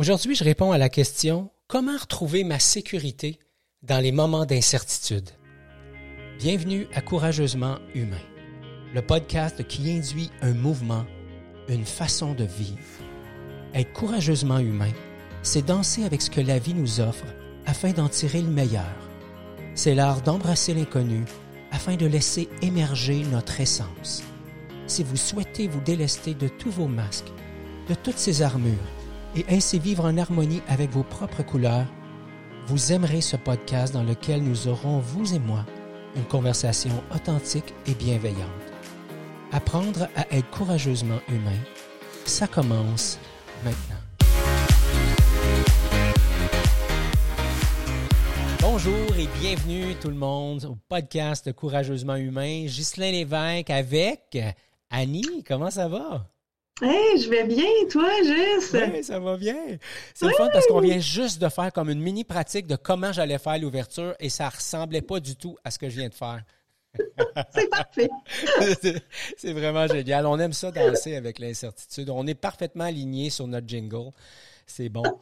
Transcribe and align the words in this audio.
Aujourd'hui, 0.00 0.34
je 0.34 0.44
réponds 0.44 0.72
à 0.72 0.78
la 0.78 0.88
question 0.88 1.50
Comment 1.68 1.98
retrouver 1.98 2.42
ma 2.42 2.58
sécurité 2.58 3.38
dans 3.82 4.02
les 4.02 4.12
moments 4.12 4.46
d'incertitude? 4.46 5.28
Bienvenue 6.38 6.86
à 6.94 7.02
Courageusement 7.02 7.76
Humain, 7.94 8.16
le 8.94 9.02
podcast 9.02 9.62
qui 9.68 9.92
induit 9.92 10.30
un 10.40 10.54
mouvement, 10.54 11.04
une 11.68 11.84
façon 11.84 12.32
de 12.32 12.44
vivre. 12.44 12.78
Être 13.74 13.92
courageusement 13.92 14.58
humain, 14.58 14.88
c'est 15.42 15.66
danser 15.66 16.04
avec 16.04 16.22
ce 16.22 16.30
que 16.30 16.40
la 16.40 16.58
vie 16.58 16.72
nous 16.72 17.00
offre 17.00 17.26
afin 17.66 17.90
d'en 17.90 18.08
tirer 18.08 18.40
le 18.40 18.48
meilleur. 18.48 18.96
C'est 19.74 19.94
l'art 19.94 20.22
d'embrasser 20.22 20.72
l'inconnu 20.72 21.26
afin 21.72 21.96
de 21.96 22.06
laisser 22.06 22.48
émerger 22.62 23.22
notre 23.24 23.60
essence. 23.60 24.22
Si 24.86 25.04
vous 25.04 25.18
souhaitez 25.18 25.68
vous 25.68 25.82
délester 25.82 26.32
de 26.32 26.48
tous 26.48 26.70
vos 26.70 26.88
masques, 26.88 27.32
de 27.86 27.94
toutes 27.94 28.16
ces 28.16 28.40
armures, 28.40 28.78
et 29.36 29.44
ainsi 29.48 29.78
vivre 29.78 30.04
en 30.04 30.16
harmonie 30.16 30.62
avec 30.68 30.90
vos 30.90 31.02
propres 31.02 31.42
couleurs, 31.42 31.86
vous 32.66 32.92
aimerez 32.92 33.20
ce 33.20 33.36
podcast 33.36 33.92
dans 33.92 34.02
lequel 34.02 34.42
nous 34.42 34.68
aurons, 34.68 34.98
vous 34.98 35.34
et 35.34 35.38
moi, 35.38 35.64
une 36.16 36.24
conversation 36.24 37.02
authentique 37.14 37.74
et 37.86 37.94
bienveillante. 37.94 38.48
Apprendre 39.52 40.08
à 40.16 40.26
être 40.34 40.50
courageusement 40.50 41.20
humain, 41.28 41.58
ça 42.24 42.46
commence 42.46 43.18
maintenant. 43.64 43.96
Bonjour 48.60 49.16
et 49.18 49.28
bienvenue 49.40 49.94
tout 50.00 50.08
le 50.08 50.14
monde 50.14 50.64
au 50.64 50.76
podcast 50.88 51.52
Courageusement 51.52 52.16
humain. 52.16 52.64
Ghislain 52.66 53.10
Lévesque 53.10 53.70
avec 53.70 54.38
Annie. 54.90 55.42
Comment 55.46 55.70
ça 55.70 55.88
va? 55.88 56.30
Hey, 56.82 57.20
je 57.20 57.28
vais 57.28 57.44
bien, 57.44 57.66
toi, 57.90 58.08
Gis? 58.22 58.76
Oui, 58.92 59.04
ça 59.04 59.18
va 59.18 59.36
bien. 59.36 59.56
C'est 60.14 60.26
le 60.26 60.32
fun 60.32 60.48
parce 60.50 60.66
qu'on 60.66 60.80
vient 60.80 60.98
juste 60.98 61.38
de 61.40 61.48
faire 61.48 61.72
comme 61.72 61.90
une 61.90 62.00
mini 62.00 62.24
pratique 62.24 62.66
de 62.66 62.76
comment 62.76 63.12
j'allais 63.12 63.38
faire 63.38 63.58
l'ouverture 63.58 64.14
et 64.18 64.30
ça 64.30 64.48
ressemblait 64.48 65.02
pas 65.02 65.20
du 65.20 65.36
tout 65.36 65.56
à 65.62 65.70
ce 65.70 65.78
que 65.78 65.90
je 65.90 65.96
viens 65.96 66.08
de 66.08 66.14
faire. 66.14 66.42
C'est 67.54 67.68
parfait. 67.68 68.08
C'est 69.36 69.52
vraiment 69.52 69.86
génial. 69.86 70.26
On 70.26 70.38
aime 70.38 70.54
ça 70.54 70.70
danser 70.70 71.16
avec 71.16 71.38
l'incertitude. 71.38 72.08
On 72.08 72.26
est 72.26 72.34
parfaitement 72.34 72.84
aligné 72.84 73.28
sur 73.28 73.46
notre 73.46 73.68
jingle. 73.68 74.10
C'est 74.66 74.88
bon. 74.88 75.02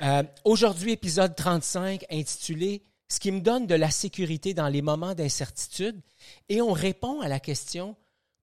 Euh, 0.00 0.24
Aujourd'hui, 0.44 0.92
épisode 0.92 1.36
35 1.36 2.06
intitulé 2.10 2.82
Ce 3.06 3.20
qui 3.20 3.30
me 3.30 3.38
donne 3.38 3.68
de 3.68 3.76
la 3.76 3.88
sécurité 3.88 4.52
dans 4.52 4.66
les 4.66 4.82
moments 4.82 5.14
d'incertitude. 5.14 6.00
Et 6.48 6.60
on 6.60 6.72
répond 6.72 7.20
à 7.20 7.28
la 7.28 7.38
question 7.38 7.94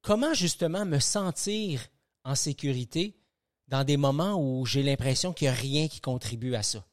comment 0.02 0.34
justement 0.34 0.86
me 0.86 1.00
sentir 1.00 1.82
en 2.24 2.36
sécurité 2.36 3.16
dans 3.68 3.84
des 3.84 3.98
moments 3.98 4.36
où 4.36 4.66
j'ai 4.66 4.84
l'impression 4.84 5.34
qu'il 5.34 5.46
n'y 5.46 5.54
a 5.54 5.60
rien 5.60 5.88
qui 5.88 6.02
contribue 6.02 6.56
à 6.56 6.64
ça. 6.64 6.86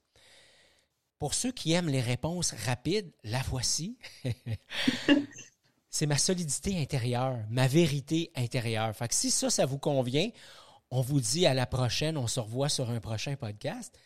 Pour 1.19 1.33
ceux 1.33 1.53
qui 1.53 1.73
aiment 1.73 1.89
les 1.89 2.03
réponses 2.03 2.53
rapides, 2.67 3.11
la 3.25 3.43
voici. 3.43 3.99
C'est 5.91 6.07
ma 6.07 6.19
solidité 6.19 6.79
intérieure, 6.79 7.39
ma 7.49 7.67
vérité 7.67 8.31
intérieure. 8.37 8.95
Fait 8.95 9.11
si 9.15 9.31
ça, 9.31 9.49
ça 9.49 9.65
vous 9.65 9.79
convient, 9.79 10.29
on 10.91 11.01
vous 11.01 11.21
dit 11.21 11.47
à 11.47 11.55
la 11.55 11.65
prochaine, 11.65 12.19
on 12.19 12.27
se 12.27 12.39
revoit 12.39 12.69
sur 12.69 12.91
un 12.91 13.01
prochain 13.01 13.35
podcast. 13.37 13.99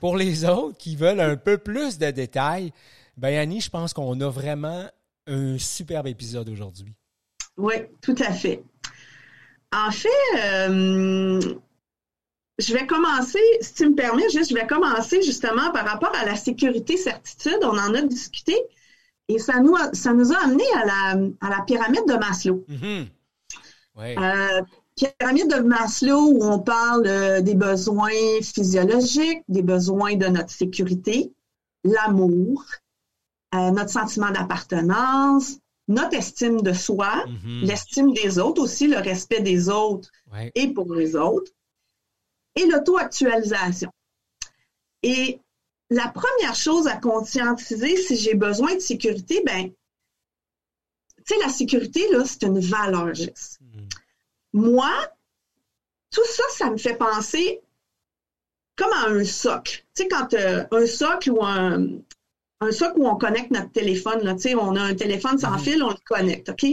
Pour 0.00 0.16
les 0.16 0.44
autres 0.44 0.76
qui 0.76 0.96
veulent 0.96 1.20
un 1.20 1.36
peu 1.36 1.58
plus 1.58 1.98
de 1.98 2.10
détails, 2.10 2.72
ben 3.16 3.38
Annie, 3.38 3.60
je 3.60 3.70
pense 3.70 3.92
qu'on 3.92 4.20
a 4.20 4.28
vraiment 4.28 4.88
un 5.28 5.58
superbe 5.58 6.08
épisode 6.08 6.48
aujourd'hui. 6.48 6.92
Oui, 7.56 7.74
tout 8.00 8.16
à 8.18 8.32
fait. 8.32 8.64
En 9.72 9.90
fait, 9.90 10.08
euh, 10.36 11.40
je 12.58 12.74
vais 12.74 12.86
commencer, 12.86 13.40
si 13.60 13.74
tu 13.74 13.88
me 13.88 13.94
permets, 13.94 14.28
juste, 14.30 14.50
je 14.50 14.54
vais 14.54 14.66
commencer 14.66 15.22
justement 15.22 15.70
par 15.72 15.86
rapport 15.86 16.14
à 16.14 16.26
la 16.26 16.36
sécurité 16.36 16.96
certitude. 16.96 17.58
On 17.62 17.78
en 17.78 17.94
a 17.94 18.02
discuté 18.02 18.54
et 19.28 19.38
ça 19.38 19.60
nous 19.60 19.74
a, 19.74 19.92
ça 19.94 20.12
nous 20.12 20.32
a 20.32 20.36
amené 20.44 20.64
à 20.74 20.84
la, 20.84 21.26
à 21.40 21.50
la 21.50 21.64
pyramide 21.64 22.06
de 22.06 22.14
Maslow. 22.14 22.64
Mm-hmm. 22.68 23.08
Euh, 23.98 24.62
pyramide 24.94 25.48
de 25.48 25.60
Maslow 25.60 26.32
où 26.32 26.44
on 26.44 26.58
parle 26.58 27.06
euh, 27.06 27.40
des 27.40 27.54
besoins 27.54 28.10
physiologiques, 28.42 29.42
des 29.48 29.62
besoins 29.62 30.16
de 30.16 30.26
notre 30.26 30.50
sécurité, 30.50 31.32
l'amour, 31.84 32.64
notre 33.54 33.90
sentiment 33.90 34.30
d'appartenance, 34.30 35.58
notre 35.88 36.14
estime 36.16 36.62
de 36.62 36.72
soi, 36.72 37.24
Mhm. 37.26 37.62
l'estime 37.62 38.12
des 38.14 38.38
autres 38.38 38.62
aussi, 38.62 38.86
le 38.86 38.98
respect 38.98 39.40
des 39.40 39.68
autres 39.68 40.10
Ouais. 40.32 40.50
et 40.54 40.68
pour 40.68 40.92
les 40.94 41.16
autres, 41.16 41.50
et 42.54 42.66
l'auto-actualisation. 42.66 43.90
Et 45.02 45.40
la 45.90 46.08
première 46.08 46.54
chose 46.54 46.86
à 46.86 46.96
conscientiser 46.96 47.96
si 47.96 48.16
j'ai 48.16 48.34
besoin 48.34 48.74
de 48.74 48.80
sécurité, 48.80 49.42
ben, 49.44 49.70
tu 51.26 51.34
sais, 51.34 51.40
la 51.40 51.48
sécurité, 51.50 52.08
là, 52.10 52.24
c'est 52.24 52.42
une 52.44 52.60
valeur, 52.60 53.14
Jess. 53.14 53.58
Mhm. 53.60 53.88
Moi, 54.54 54.92
tout 56.10 56.24
ça, 56.26 56.42
ça 56.56 56.70
me 56.70 56.76
fait 56.76 56.96
penser 56.96 57.60
comme 58.76 58.92
à 58.92 59.06
un 59.08 59.24
socle. 59.24 59.84
Tu 59.94 60.02
sais, 60.02 60.08
quand 60.08 60.32
euh, 60.34 60.64
un 60.70 60.86
socle 60.86 61.30
ou 61.30 61.44
un, 61.44 61.86
un 62.62 62.72
socle 62.72 62.98
où 63.00 63.06
on 63.06 63.16
connecte 63.16 63.50
notre 63.50 63.70
téléphone, 63.72 64.22
là, 64.22 64.34
tu 64.34 64.42
sais, 64.42 64.54
on 64.54 64.76
a 64.76 64.80
un 64.82 64.94
téléphone 64.94 65.38
sans 65.38 65.52
Mhm. 65.52 65.58
fil, 65.58 65.82
on 65.82 65.90
le 65.90 65.96
connecte, 66.04 66.48
OK? 66.50 66.66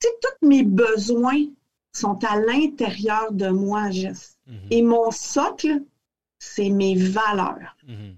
Tous 0.00 0.46
mes 0.46 0.62
besoins 0.62 1.44
sont 1.92 2.18
à 2.24 2.38
l'intérieur 2.38 3.32
de 3.32 3.48
moi, 3.48 3.90
Jess. 3.90 4.36
Mhm. 4.46 4.56
Et 4.70 4.82
mon 4.82 5.10
socle, 5.10 5.82
c'est 6.38 6.68
mes 6.68 6.96
valeurs. 6.96 7.76
Mhm. 7.86 8.16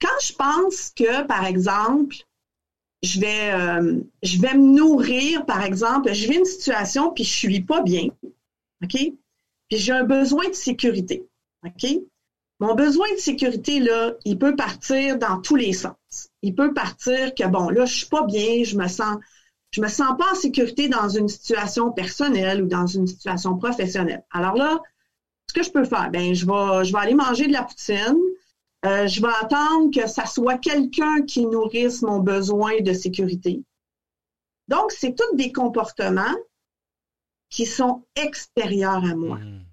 Quand 0.00 0.18
je 0.22 0.32
pense 0.34 0.90
que, 0.94 1.26
par 1.26 1.44
exemple, 1.44 2.16
je 3.02 3.20
vais, 3.20 3.52
euh, 3.52 4.00
je 4.22 4.40
vais 4.40 4.54
me 4.54 4.76
nourrir, 4.76 5.44
par 5.44 5.62
exemple, 5.62 6.12
je 6.12 6.26
vis 6.26 6.38
une 6.38 6.44
situation 6.44 7.12
puis 7.12 7.24
je 7.24 7.32
suis 7.32 7.60
pas 7.60 7.82
bien, 7.82 8.08
OK? 8.82 9.12
Puis 9.68 9.78
j'ai 9.78 9.92
un 9.92 10.04
besoin 10.04 10.48
de 10.48 10.54
sécurité, 10.54 11.26
OK? 11.66 11.86
Mon 12.60 12.74
besoin 12.74 13.10
de 13.12 13.18
sécurité, 13.18 13.80
là, 13.80 14.12
il 14.24 14.38
peut 14.38 14.54
partir 14.54 15.18
dans 15.18 15.40
tous 15.40 15.56
les 15.56 15.72
sens. 15.72 16.30
Il 16.42 16.54
peut 16.54 16.72
partir 16.72 17.34
que, 17.34 17.46
bon, 17.46 17.68
là, 17.68 17.84
je 17.84 17.96
suis 17.96 18.06
pas 18.06 18.24
bien, 18.24 18.62
je 18.62 18.76
me 18.76 18.86
sens, 18.86 19.16
je 19.72 19.80
me 19.80 19.88
sens 19.88 20.16
pas 20.16 20.32
en 20.32 20.34
sécurité 20.34 20.88
dans 20.88 21.08
une 21.08 21.28
situation 21.28 21.90
personnelle 21.90 22.62
ou 22.62 22.66
dans 22.66 22.86
une 22.86 23.06
situation 23.06 23.56
professionnelle. 23.56 24.24
Alors 24.30 24.54
là, 24.54 24.80
ce 25.48 25.54
que 25.54 25.62
je 25.62 25.70
peux 25.70 25.84
faire, 25.84 26.10
ben, 26.10 26.34
je 26.34 26.46
vais, 26.46 26.84
je 26.84 26.92
vais 26.92 26.98
aller 26.98 27.14
manger 27.14 27.48
de 27.48 27.52
la 27.52 27.64
poutine, 27.64 28.18
euh, 28.86 29.06
je 29.06 29.20
vais 29.20 29.32
attendre 29.40 29.90
que 29.92 30.08
ça 30.08 30.26
soit 30.26 30.58
quelqu'un 30.58 31.22
qui 31.22 31.46
nourrisse 31.46 32.02
mon 32.02 32.20
besoin 32.20 32.80
de 32.80 32.92
sécurité. 32.92 33.62
Donc, 34.68 34.92
c'est 34.92 35.14
tous 35.14 35.36
des 35.36 35.52
comportements 35.52 36.34
qui 37.50 37.66
sont 37.66 38.04
extérieurs 38.16 39.04
à 39.04 39.14
moi. 39.14 39.38
Mhm. 39.38 39.64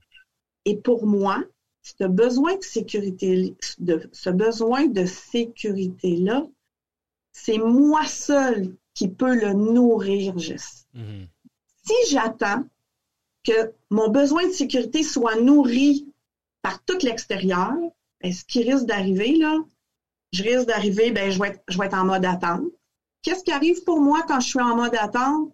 Et 0.66 0.78
pour 0.78 1.06
moi, 1.06 1.44
ce 1.82 2.04
besoin 2.04 2.56
de 2.56 2.64
sécurité, 2.64 3.56
de, 3.80 4.10
ce 4.12 4.30
besoin 4.30 4.88
de 4.88 5.06
sécurité-là, 5.06 6.46
c'est 7.32 7.58
moi 7.58 8.06
seul 8.06 8.76
qui 8.94 9.08
peux 9.08 9.36
le 9.36 9.54
nourrir 9.54 10.38
juste. 10.38 10.88
Mhm. 10.94 11.28
Si 11.84 12.12
j'attends 12.12 12.64
que 13.44 13.74
mon 13.90 14.10
besoin 14.10 14.48
de 14.48 14.52
sécurité 14.52 15.02
soit 15.02 15.36
nourri 15.36 16.08
par 16.62 16.84
tout 16.84 16.98
l'extérieur, 17.02 17.74
ben, 18.22 18.32
ce 18.32 18.46
qui 18.46 18.64
risque 18.64 18.86
d'arriver, 18.86 19.36
là, 19.36 19.58
je 20.32 20.44
risque 20.44 20.68
d'arriver, 20.68 21.12
ben, 21.12 21.32
je 21.32 21.40
vais, 21.40 21.50
être, 21.50 21.64
je 21.68 21.78
vais 21.78 21.88
être 21.88 21.98
en 21.98 22.06
mode 22.06 22.26
attente. 22.26 22.64
Qu'est-ce 23.24 23.44
qui 23.44 23.52
arrive 23.52 23.84
pour 23.84 24.00
moi 24.00 24.24
quand 24.28 24.40
je 24.40 24.48
suis 24.48 24.62
en 24.62 24.76
mode 24.76 24.96
attente? 24.96 25.52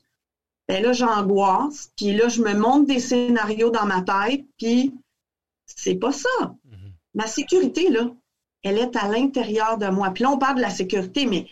Ben 0.67 0.83
là, 0.83 0.91
j'angoisse, 0.91 1.93
puis 1.95 2.13
là, 2.13 2.27
je 2.27 2.41
me 2.41 2.53
monte 2.53 2.87
des 2.87 2.99
scénarios 2.99 3.69
dans 3.69 3.85
ma 3.85 4.01
tête, 4.01 4.45
puis 4.57 4.93
c'est 5.77 5.95
pas 5.95 6.11
ça. 6.11 6.55
Mhm. 6.65 6.93
Ma 7.13 7.28
sécurité, 7.28 7.90
là, 7.90 8.09
elle 8.63 8.79
est 8.79 8.96
à 8.97 9.07
l'intérieur 9.07 9.78
de 9.78 9.87
moi. 9.87 10.09
Puis 10.09 10.23
là, 10.23 10.31
on 10.31 10.40
parle 10.40 10.57
de 10.57 10.61
la 10.61 10.72
sécurité, 10.72 11.25
mais 11.25 11.43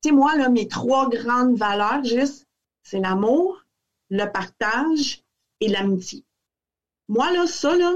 tu 0.00 0.08
sais, 0.08 0.12
moi, 0.12 0.36
là, 0.36 0.48
mes 0.48 0.68
trois 0.68 1.10
grandes 1.10 1.56
valeurs, 1.56 2.04
juste, 2.04 2.46
c'est 2.84 3.00
l'amour, 3.00 3.64
le 4.08 4.24
partage 4.26 5.22
et 5.60 5.68
l'amitié. 5.68 6.24
Moi, 7.08 7.32
là, 7.32 7.46
ça, 7.46 7.76
là, 7.76 7.92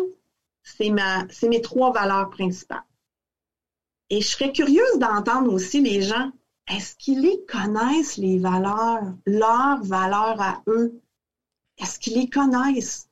c'est 0.62 0.90
ma, 0.90 1.26
c'est 1.30 1.48
mes 1.48 1.60
trois 1.60 1.92
valeurs 1.92 2.30
principales. 2.30 2.82
Et 4.10 4.20
je 4.20 4.26
serais 4.26 4.52
curieuse 4.52 4.98
d'entendre 4.98 5.52
aussi 5.52 5.80
les 5.80 6.02
gens, 6.02 6.32
est-ce 6.68 6.96
qu'ils 6.96 7.20
les 7.20 7.44
connaissent, 7.46 8.16
les 8.16 8.38
valeurs, 8.38 9.14
leurs 9.24 9.82
valeurs 9.84 10.40
à 10.40 10.62
eux? 10.66 11.00
Est-ce 11.78 11.98
qu'ils 11.98 12.14
les 12.14 12.28
connaissent? 12.28 13.09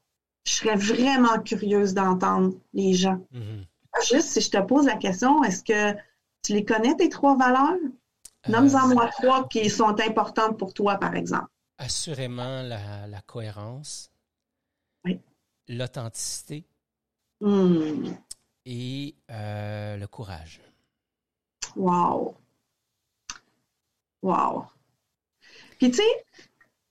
Je 0.48 0.54
serais 0.54 0.76
vraiment 0.76 1.38
curieuse 1.40 1.92
d'entendre 1.92 2.54
les 2.72 2.94
gens. 2.94 3.20
Mhm. 3.32 3.66
Juste 4.10 4.28
si 4.28 4.40
je 4.40 4.50
te 4.50 4.60
pose 4.62 4.86
la 4.86 4.96
question, 4.96 5.44
est-ce 5.44 5.62
que 5.62 5.92
tu 6.42 6.54
les 6.54 6.64
connais, 6.64 6.96
tes 6.96 7.10
trois 7.10 7.36
valeurs? 7.36 7.76
Nomme-en 8.48 8.90
Euh, 8.90 8.94
moi 8.94 9.08
trois 9.08 9.46
qui 9.48 9.68
sont 9.68 10.00
importantes 10.00 10.58
pour 10.58 10.72
toi, 10.72 10.96
par 10.96 11.14
exemple. 11.16 11.50
Assurément 11.76 12.62
la, 12.62 13.06
la 13.06 13.20
cohérence, 13.20 14.10
Oui. 15.04 15.20
l'authenticité 15.68 16.64
Hmm. 17.40 18.14
courage. 20.10 20.60
Wow. 21.76 22.34
Wow. 24.22 24.64
Puis 25.78 25.90
tu 25.90 25.98
sais, 25.98 26.26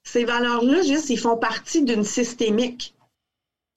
ces 0.04 0.24
valeurs-là, 0.24 0.82
juste, 0.82 1.10
ils 1.10 1.18
font 1.18 1.36
partie 1.36 1.84
d'une 1.84 2.04
systémique. 2.04 2.94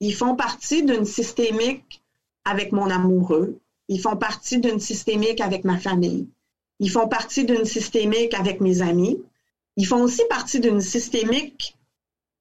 Ils 0.04 0.16
font 0.16 0.34
partie 0.34 0.82
d'une 0.82 1.04
systémique 1.04 2.02
avec 2.44 2.72
mon 2.72 2.90
amoureux. 2.90 3.60
Ils 3.86 4.00
font 4.00 4.16
partie 4.16 4.58
d'une 4.58 4.80
systémique 4.80 5.40
avec 5.40 5.62
ma 5.62 5.78
famille. 5.78 6.28
Ils 6.80 6.90
font 6.90 7.06
partie 7.06 7.44
d'une 7.44 7.64
systémique 7.64 8.34
avec 8.34 8.60
mes 8.60 8.82
amis. 8.82 9.22
Ils 9.76 9.86
font 9.86 10.02
aussi 10.02 10.22
partie 10.28 10.58
d'une 10.58 10.80
systémique 10.80 11.78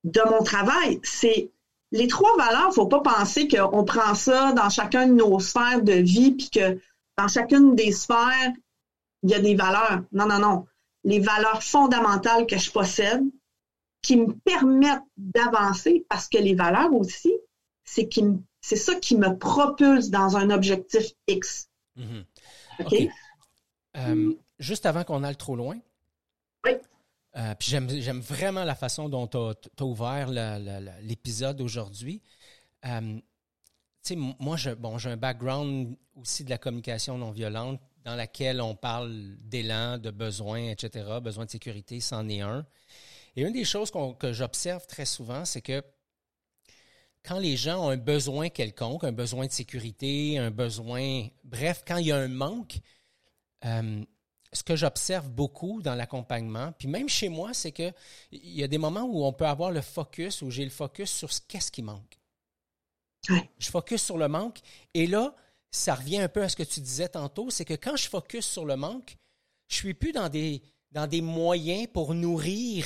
de 0.04 0.22
mon 0.28 0.42
travail. 0.42 1.00
C'est 1.04 1.52
les 1.92 2.08
trois 2.08 2.36
valeurs, 2.36 2.70
il 2.70 2.70
ne 2.70 2.74
faut 2.74 2.88
pas 2.88 3.02
penser 3.02 3.48
qu'on 3.48 3.84
prend 3.84 4.16
ça 4.16 4.54
dans 4.54 4.72
chacun 4.72 5.06
de 5.06 5.14
nos 5.14 5.40
sphères 5.40 5.84
de 5.84 5.94
vie, 5.94 6.32
puis 6.32 6.50
que 6.50 6.80
dans 7.16 7.28
chacune 7.28 7.76
des 7.76 7.92
sphères, 7.92 8.54
il 9.22 9.30
y 9.30 9.36
a 9.36 9.40
des 9.40 9.54
valeurs. 9.54 10.02
Non, 10.12 10.26
non, 10.26 10.40
non. 10.40 10.66
Les 11.04 11.20
valeurs 11.20 11.62
fondamentales 11.62 12.48
que 12.48 12.58
je 12.58 12.72
possède, 12.72 13.24
qui 14.02 14.18
me 14.18 14.34
permettent 14.34 15.04
d'avancer, 15.16 16.08
parce 16.10 16.28
que 16.28 16.40
les 16.40 16.56
valeurs 16.56 16.92
aussi, 16.96 17.32
c'est 17.84 18.10
c'est 18.62 18.76
ça 18.76 18.96
qui 18.96 19.18
me 19.18 19.38
propulse 19.38 20.10
dans 20.10 20.38
un 20.38 20.50
objectif 20.50 21.12
X. 21.28 21.70
Mm-hmm. 21.98 22.26
OK? 22.80 23.10
Euh, 23.98 24.34
juste 24.60 24.86
avant 24.86 25.04
qu'on 25.04 25.24
aille 25.24 25.36
trop 25.36 25.56
loin. 25.56 25.78
Oui. 26.66 26.72
Euh, 27.38 27.56
puis 27.56 27.70
j'aime 27.70 28.20
vraiment 28.20 28.64
la 28.64 28.76
façon 28.76 29.10
dont 29.10 29.28
tu 29.28 29.38
as, 29.38 29.84
ouvert 29.84 30.30
l'épisode 31.02 31.62
aujourd'hui. 31.62 32.22
Euh, 32.86 33.20
tu 34.04 34.14
sais, 34.14 34.16
moi, 34.16 34.58
j'ai 34.58 34.76
bon, 34.76 34.98
un 35.04 35.18
background 35.18 35.96
aussi 36.16 36.44
de 36.44 36.50
la 36.50 36.58
communication 36.58 37.18
non 37.18 37.32
violente 37.32 37.80
dans 38.04 38.16
laquelle 38.16 38.62
on 38.62 38.76
parle 38.76 39.36
d'élan, 39.40 39.98
de 39.98 40.10
besoins, 40.10 40.70
etc., 40.70 41.20
besoin 41.22 41.46
de 41.46 41.52
sécurité, 41.52 42.00
c'en 42.00 42.28
est 42.28 42.42
un. 42.42 42.66
Et 43.36 43.44
une 43.44 43.54
des 43.54 43.64
choses 43.64 43.92
que 44.20 44.34
j'observe 44.34 44.86
très 44.88 45.06
souvent, 45.06 45.46
c'est 45.46 45.62
que 45.62 45.84
quand 47.24 47.40
les 47.40 47.56
gens 47.56 47.86
ont 47.86 47.90
un 47.90 47.98
besoin 47.98 48.50
quelconque, 48.50 49.04
un 49.04 49.12
besoin 49.12 49.46
de 49.46 49.52
sécurité, 49.52 50.38
un 50.38 50.52
besoin, 50.52 51.28
bref, 51.44 51.84
quand 51.88 51.98
il 51.98 52.08
y 52.08 52.12
a 52.12 52.18
un 52.18 52.28
manque, 52.28 52.80
euh, 53.66 54.04
ce 54.54 54.64
que 54.64 54.76
j'observe 54.76 55.30
beaucoup 55.30 55.82
dans 55.82 55.96
l'accompagnement, 55.96 56.74
puis 56.78 56.88
même 56.88 57.08
chez 57.08 57.30
moi, 57.30 57.54
c'est 57.54 57.72
qu'il 57.72 57.94
y 58.32 58.64
a 58.64 58.68
des 58.68 58.78
moments 58.78 59.04
où 59.04 59.24
on 59.24 59.34
peut 59.34 59.46
avoir 59.46 59.72
le 59.72 59.82
focus, 59.82 60.42
où 60.42 60.50
j'ai 60.50 60.64
le 60.64 60.72
focus 60.72 61.12
sur 61.12 61.32
ce 61.32 61.42
qu'est-ce 61.48 61.72
qui 61.72 61.84
manque. 61.84 62.18
Je 63.60 63.70
focus 63.70 64.02
sur 64.02 64.18
le 64.18 64.28
manque, 64.28 64.60
et 64.94 65.06
là, 65.06 65.36
ça 65.70 65.96
revient 65.96 66.18
un 66.18 66.28
peu 66.28 66.42
à 66.42 66.50
ce 66.50 66.56
que 66.56 66.64
tu 66.64 66.82
disais 66.82 67.08
tantôt, 67.08 67.50
c'est 67.50 67.66
que 67.66 67.76
quand 67.76 67.96
je 67.96 68.10
focus 68.10 68.46
sur 68.46 68.66
le 68.66 68.76
manque, 68.76 69.16
je 69.68 69.76
suis 69.76 69.94
plus 69.94 70.12
dans 70.12 70.28
des, 70.28 70.62
dans 70.92 71.08
des 71.08 71.22
moyens 71.22 71.88
pour 71.94 72.14
nourrir 72.14 72.86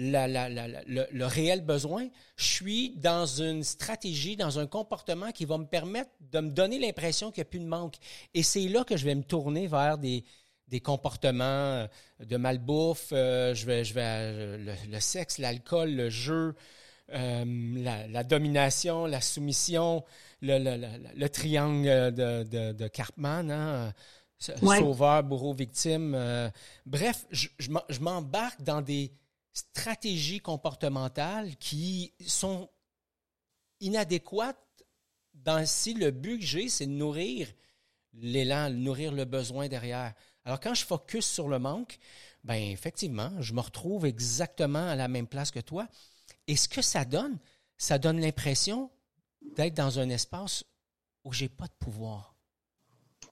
le, 0.00 1.24
réel 1.24 1.60
besoin, 1.60 2.08
je 2.36 2.44
suis 2.44 2.90
dans 2.96 3.26
une 3.26 3.62
stratégie, 3.62 4.36
dans 4.36 4.58
un 4.58 4.66
comportement 4.66 5.30
qui 5.30 5.44
va 5.44 5.58
me 5.58 5.66
permettre 5.66 6.10
de 6.32 6.40
me 6.40 6.50
donner 6.50 6.78
l'impression 6.78 7.30
qu'il 7.30 7.42
n'y 7.42 7.48
a 7.48 7.50
plus 7.50 7.60
de 7.60 7.66
manque. 7.66 7.96
Et 8.34 8.42
c'est 8.42 8.66
là 8.68 8.84
que 8.84 8.96
je 8.96 9.04
vais 9.04 9.14
me 9.14 9.22
tourner 9.22 9.66
vers 9.66 9.98
des, 9.98 10.24
des 10.68 10.80
comportements 10.80 11.44
euh, 11.44 11.86
de 12.20 12.36
malbouffe, 12.36 13.10
euh, 13.12 13.54
je 13.54 13.66
vais, 13.66 13.84
je 13.84 13.92
vais, 13.94 14.02
euh, 14.04 14.74
le, 14.90 15.00
sexe, 15.00 15.38
l'alcool, 15.38 15.90
le 15.90 16.08
jeu, 16.08 16.54
la, 17.12 18.22
domination, 18.24 19.04
la 19.04 19.20
soumission, 19.20 20.04
le, 20.40 21.26
triangle 21.26 22.14
de, 22.14 22.44
de, 22.44 22.72
de 22.72 22.88
Cartman, 22.88 23.50
hein, 23.50 23.92
sauveur, 24.38 25.24
bourreau, 25.24 25.52
victime. 25.52 26.16
bref, 26.86 27.26
je, 27.32 27.48
je 27.58 28.00
m'embarque 28.00 28.62
dans 28.62 28.80
des 28.80 29.12
stratégies 29.52 30.40
comportementales 30.40 31.56
qui 31.56 32.14
sont 32.26 32.70
inadéquates 33.80 34.58
dans 35.34 35.64
si 35.66 35.94
le 35.94 36.10
but 36.10 36.38
que 36.38 36.44
j'ai, 36.44 36.68
c'est 36.68 36.86
de 36.86 36.92
nourrir 36.92 37.48
l'élan, 38.14 38.70
nourrir 38.70 39.12
le 39.12 39.24
besoin 39.24 39.68
derrière. 39.68 40.14
Alors 40.44 40.60
quand 40.60 40.74
je 40.74 40.84
focus 40.84 41.26
sur 41.26 41.48
le 41.48 41.58
manque, 41.58 41.98
ben 42.44 42.54
effectivement, 42.54 43.30
je 43.40 43.52
me 43.52 43.60
retrouve 43.60 44.06
exactement 44.06 44.88
à 44.88 44.96
la 44.96 45.08
même 45.08 45.26
place 45.26 45.50
que 45.50 45.60
toi. 45.60 45.88
Et 46.46 46.56
ce 46.56 46.68
que 46.68 46.82
ça 46.82 47.04
donne, 47.04 47.38
ça 47.76 47.98
donne 47.98 48.20
l'impression 48.20 48.90
d'être 49.56 49.74
dans 49.74 49.98
un 49.98 50.08
espace 50.10 50.64
où 51.24 51.32
j'ai 51.32 51.48
pas 51.48 51.66
de 51.66 51.74
pouvoir. 51.78 52.34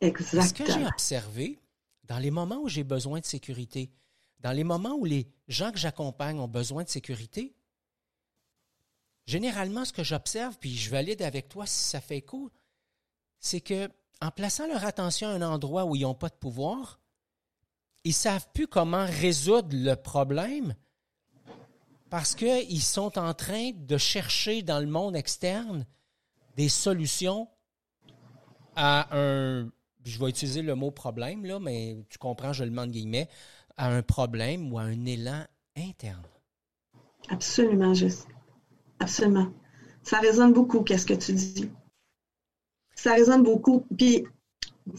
Exactement. 0.00 0.43
Ce 0.47 0.55
que 0.55 0.67
j'ai 0.67 0.87
observé 0.87 1.59
dans 2.05 2.19
les 2.19 2.31
moments 2.31 2.61
où 2.62 2.69
j'ai 2.69 2.85
besoin 2.85 3.21
de 3.21 3.25
sécurité, 3.25 3.91
dans 4.40 4.52
les 4.52 4.64
moments 4.64 4.94
où 4.94 5.05
les 5.05 5.29
gens 5.49 5.73
que 5.73 5.79
j'accompagne 5.79 6.38
ont 6.38 6.49
besoin 6.49 6.85
de 6.85 6.88
sécurité, 6.88 7.55
généralement, 9.26 9.85
ce 9.85 9.93
que 9.93 10.05
j'observe, 10.05 10.56
puis 10.58 10.76
je 10.76 10.90
valide 10.90 11.23
avec 11.23 11.49
toi 11.49 11.67
si 11.67 11.85
ça 11.85 12.00
fait 12.00 12.19
écho, 12.19 12.50
c'est 13.40 13.61
que 13.61 13.88
en 14.20 14.31
plaçant 14.31 14.67
leur 14.67 14.85
attention 14.85 15.29
à 15.29 15.32
un 15.32 15.43
endroit 15.43 15.85
où 15.85 15.94
ils 15.94 16.02
n'ont 16.02 16.14
pas 16.14 16.29
de 16.29 16.35
pouvoir, 16.35 17.00
ils 18.05 18.11
ne 18.11 18.14
savent 18.14 18.49
plus 18.52 18.67
comment 18.67 19.06
résoudre 19.06 19.69
le 19.73 19.94
problème 19.94 20.75
parce 22.11 22.35
qu'ils 22.35 22.82
sont 22.82 23.19
en 23.19 23.35
train 23.35 23.73
de 23.75 23.99
chercher 23.99 24.62
dans 24.62 24.81
le 24.81 24.87
monde 24.87 25.14
externe 25.14 25.87
des 26.56 26.69
solutions 26.69 27.49
à 28.76 29.08
un, 29.17 29.70
je 30.05 30.19
vais 30.19 30.31
utiliser 30.31 30.62
le 30.62 30.75
mot 30.75 30.90
problème, 30.90 31.44
là, 31.44 31.58
mais 31.58 31.99
tu 32.08 32.19
comprends, 32.19 32.52
je 32.52 32.64
le 32.64 32.70
mets 32.70 32.82
en 32.82 32.87
guillemets, 32.87 33.29
à 33.79 33.89
un 33.89 34.03
problème 34.03 34.73
ou 34.73 34.79
à 34.79 34.83
un 34.83 35.07
élan 35.07 35.45
interne. 35.77 36.23
Absolument, 37.31 37.95
juste. 37.95 38.29
Absolument. 39.01 39.49
Ça 40.03 40.19
résonne 40.19 40.53
beaucoup, 40.53 40.83
qu'est-ce 40.83 41.07
que 41.07 41.15
tu 41.15 41.33
dis. 41.33 41.71
Ça 42.95 43.15
résonne 43.15 43.43
beaucoup. 43.43 43.87
Puis, 43.97 44.25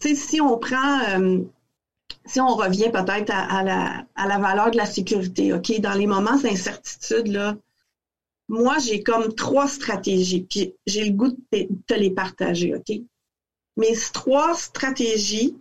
sais, 0.00 0.14
si 0.14 0.40
on 0.40 0.58
prend, 0.58 1.00
euh, 1.10 1.40
si 2.24 2.40
on 2.40 2.54
revient 2.54 2.90
peut-être 2.90 3.30
à, 3.32 3.62
la, 3.62 4.06
à 4.14 4.26
la 4.26 4.38
valeur 4.38 4.70
de 4.70 4.76
la 4.76 4.86
sécurité, 4.86 5.52
OK, 5.52 5.78
dans 5.80 5.94
les 5.94 6.06
moments 6.06 6.38
d'incertitude, 6.38 7.28
là, 7.28 7.56
moi, 8.48 8.78
j'ai 8.78 9.02
comme 9.02 9.34
trois 9.34 9.68
stratégies, 9.68 10.42
puis 10.42 10.74
j'ai 10.86 11.04
le 11.04 11.12
goût 11.12 11.30
de 11.30 11.68
te 11.86 11.94
les 11.94 12.10
partager, 12.10 12.74
OK? 12.74 13.00
Mes 13.76 13.96
trois 14.12 14.54
stratégies, 14.54 15.56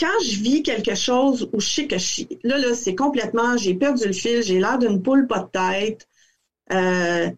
quand 0.00 0.18
je 0.24 0.40
vis 0.40 0.62
quelque 0.62 0.94
chose 0.94 1.50
où 1.52 1.60
je 1.60 1.68
sais 1.68 1.86
que 1.86 1.98
je 1.98 2.04
suis, 2.04 2.28
là, 2.42 2.56
là, 2.56 2.74
c'est 2.74 2.94
complètement, 2.94 3.58
j'ai 3.58 3.74
perdu 3.74 4.06
le 4.06 4.14
fil, 4.14 4.42
j'ai 4.42 4.58
l'air 4.58 4.78
d'une 4.78 5.02
poule 5.02 5.26
pas 5.26 5.40
de 5.40 5.50
tête, 5.50 6.08
euh, 6.72 7.30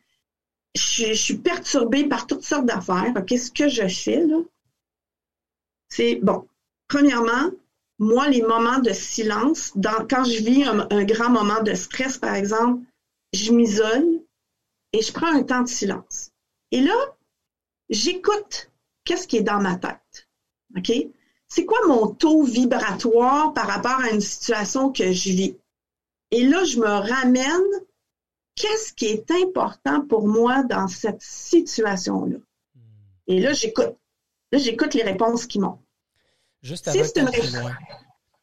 je, 0.77 1.13
suis 1.13 1.37
perturbée 1.37 2.05
par 2.05 2.27
toutes 2.27 2.45
sortes 2.45 2.67
d'affaires. 2.67 3.13
Qu'est-ce 3.27 3.51
que 3.51 3.69
je 3.69 3.89
fais, 3.89 4.25
là? 4.25 4.39
C'est, 5.89 6.21
bon, 6.23 6.47
premièrement, 6.89 7.51
moi, 7.99 8.29
les 8.29 8.43
moments 8.43 8.79
de 8.79 8.93
silence, 8.93 9.73
quand 10.09 10.25
je 10.25 10.43
vis 10.43 10.65
un, 10.65 10.87
un 10.91 11.05
grand 11.05 11.31
moment 11.31 11.63
de 11.63 11.75
stress, 11.75 12.17
par 12.17 12.35
exemple, 12.35 12.83
je 13.33 13.53
m'isole 13.53 14.21
et 14.93 15.03
je 15.03 15.13
prends 15.13 15.35
un 15.35 15.43
temps 15.43 15.63
de 15.63 15.69
silence. 15.69 16.31
Et 16.71 16.81
là, 16.81 16.95
j'écoute 17.91 18.71
qu'est-ce 19.05 19.27
qui 19.27 19.39
est 19.39 19.43
dans 19.43 19.61
ma 19.61 19.77
tête. 19.77 20.29
OK? 20.77 20.91
C'est 21.55 21.67
quoi 21.67 21.87
mon 21.87 22.07
taux 22.07 22.45
vibratoire 22.45 23.53
par 23.53 23.67
rapport 23.67 24.01
à 24.01 24.09
une 24.09 24.23
situation 24.23 24.91
que 24.91 25.13
je 25.13 25.31
vis? 25.33 25.57
Et 26.31 26.47
là, 26.47 26.65
je 26.65 26.79
me 26.79 26.87
ramène, 26.87 27.85
qu'est-ce 28.55 28.95
qui 28.95 29.05
est 29.05 29.31
important 29.31 30.01
pour 30.07 30.27
moi 30.27 30.63
dans 30.63 30.89
cette 30.89 31.21
situation-là? 31.21 32.39
Et 33.27 33.39
là, 33.39 33.53
j'écoute. 33.53 33.95
Là, 34.51 34.59
j'écoute 34.59 34.95
les 34.95 35.03
réponses 35.03 35.45
qui 35.45 35.59
m'ont. 35.59 35.79
Juste 36.63 36.89
avant 36.89 37.05
si 37.05 37.13
que 37.13 37.21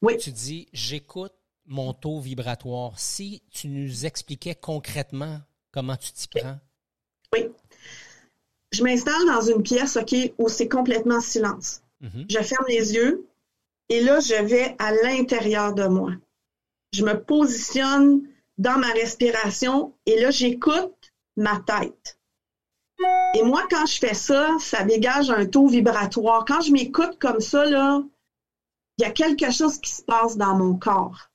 oui. 0.03 0.17
tu 0.17 0.31
dis, 0.31 0.67
j'écoute 0.71 1.33
mon 1.65 1.93
taux 1.93 2.19
vibratoire. 2.19 2.99
Si 2.99 3.41
tu 3.49 3.69
nous 3.69 4.05
expliquais 4.05 4.53
concrètement 4.53 5.39
comment 5.71 5.97
tu 5.97 6.11
t'y 6.11 6.27
prends? 6.27 6.59
Oui. 7.33 7.47
Je 8.71 8.83
m'installe 8.83 9.25
dans 9.25 9.41
une 9.41 9.63
pièce, 9.63 9.97
OK, 9.97 10.15
où 10.37 10.47
c'est 10.47 10.69
complètement 10.69 11.21
silence. 11.21 11.81
Mm-hmm. 12.03 12.25
Je 12.29 12.39
ferme 12.39 12.65
les 12.67 12.93
yeux 12.93 13.27
et 13.89 14.01
là, 14.01 14.19
je 14.19 14.41
vais 14.43 14.75
à 14.79 14.91
l'intérieur 14.91 15.73
de 15.73 15.87
moi. 15.87 16.11
Je 16.93 17.03
me 17.03 17.13
positionne 17.21 18.21
dans 18.57 18.77
ma 18.77 18.91
respiration 18.91 19.93
et 20.05 20.19
là, 20.19 20.31
j'écoute 20.31 21.13
ma 21.35 21.59
tête. 21.59 22.19
Et 23.33 23.43
moi, 23.43 23.63
quand 23.69 23.85
je 23.85 23.97
fais 23.97 24.13
ça, 24.13 24.49
ça 24.59 24.83
dégage 24.83 25.29
un 25.29 25.45
taux 25.45 25.67
vibratoire. 25.67 26.43
Quand 26.45 26.61
je 26.61 26.71
m'écoute 26.71 27.17
comme 27.19 27.39
ça, 27.39 27.65
là, 27.65 28.03
il 28.97 29.03
y 29.03 29.05
a 29.05 29.11
quelque 29.11 29.51
chose 29.51 29.79
qui 29.79 29.91
se 29.91 30.01
passe 30.03 30.35
dans 30.35 30.55
mon 30.55 30.75
corps. 30.75 31.29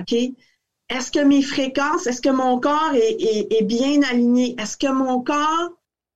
OK? 0.00 0.12
Est-ce 0.12 1.10
que 1.10 1.24
mes 1.24 1.42
fréquences, 1.42 2.06
est-ce 2.06 2.22
que 2.22 2.28
mon 2.28 2.60
corps 2.60 2.92
est 2.94 3.64
bien 3.64 4.02
aligné? 4.04 4.54
Est-ce 4.58 4.76
que 4.76 4.90
mon 4.90 5.20
corps 5.20 5.72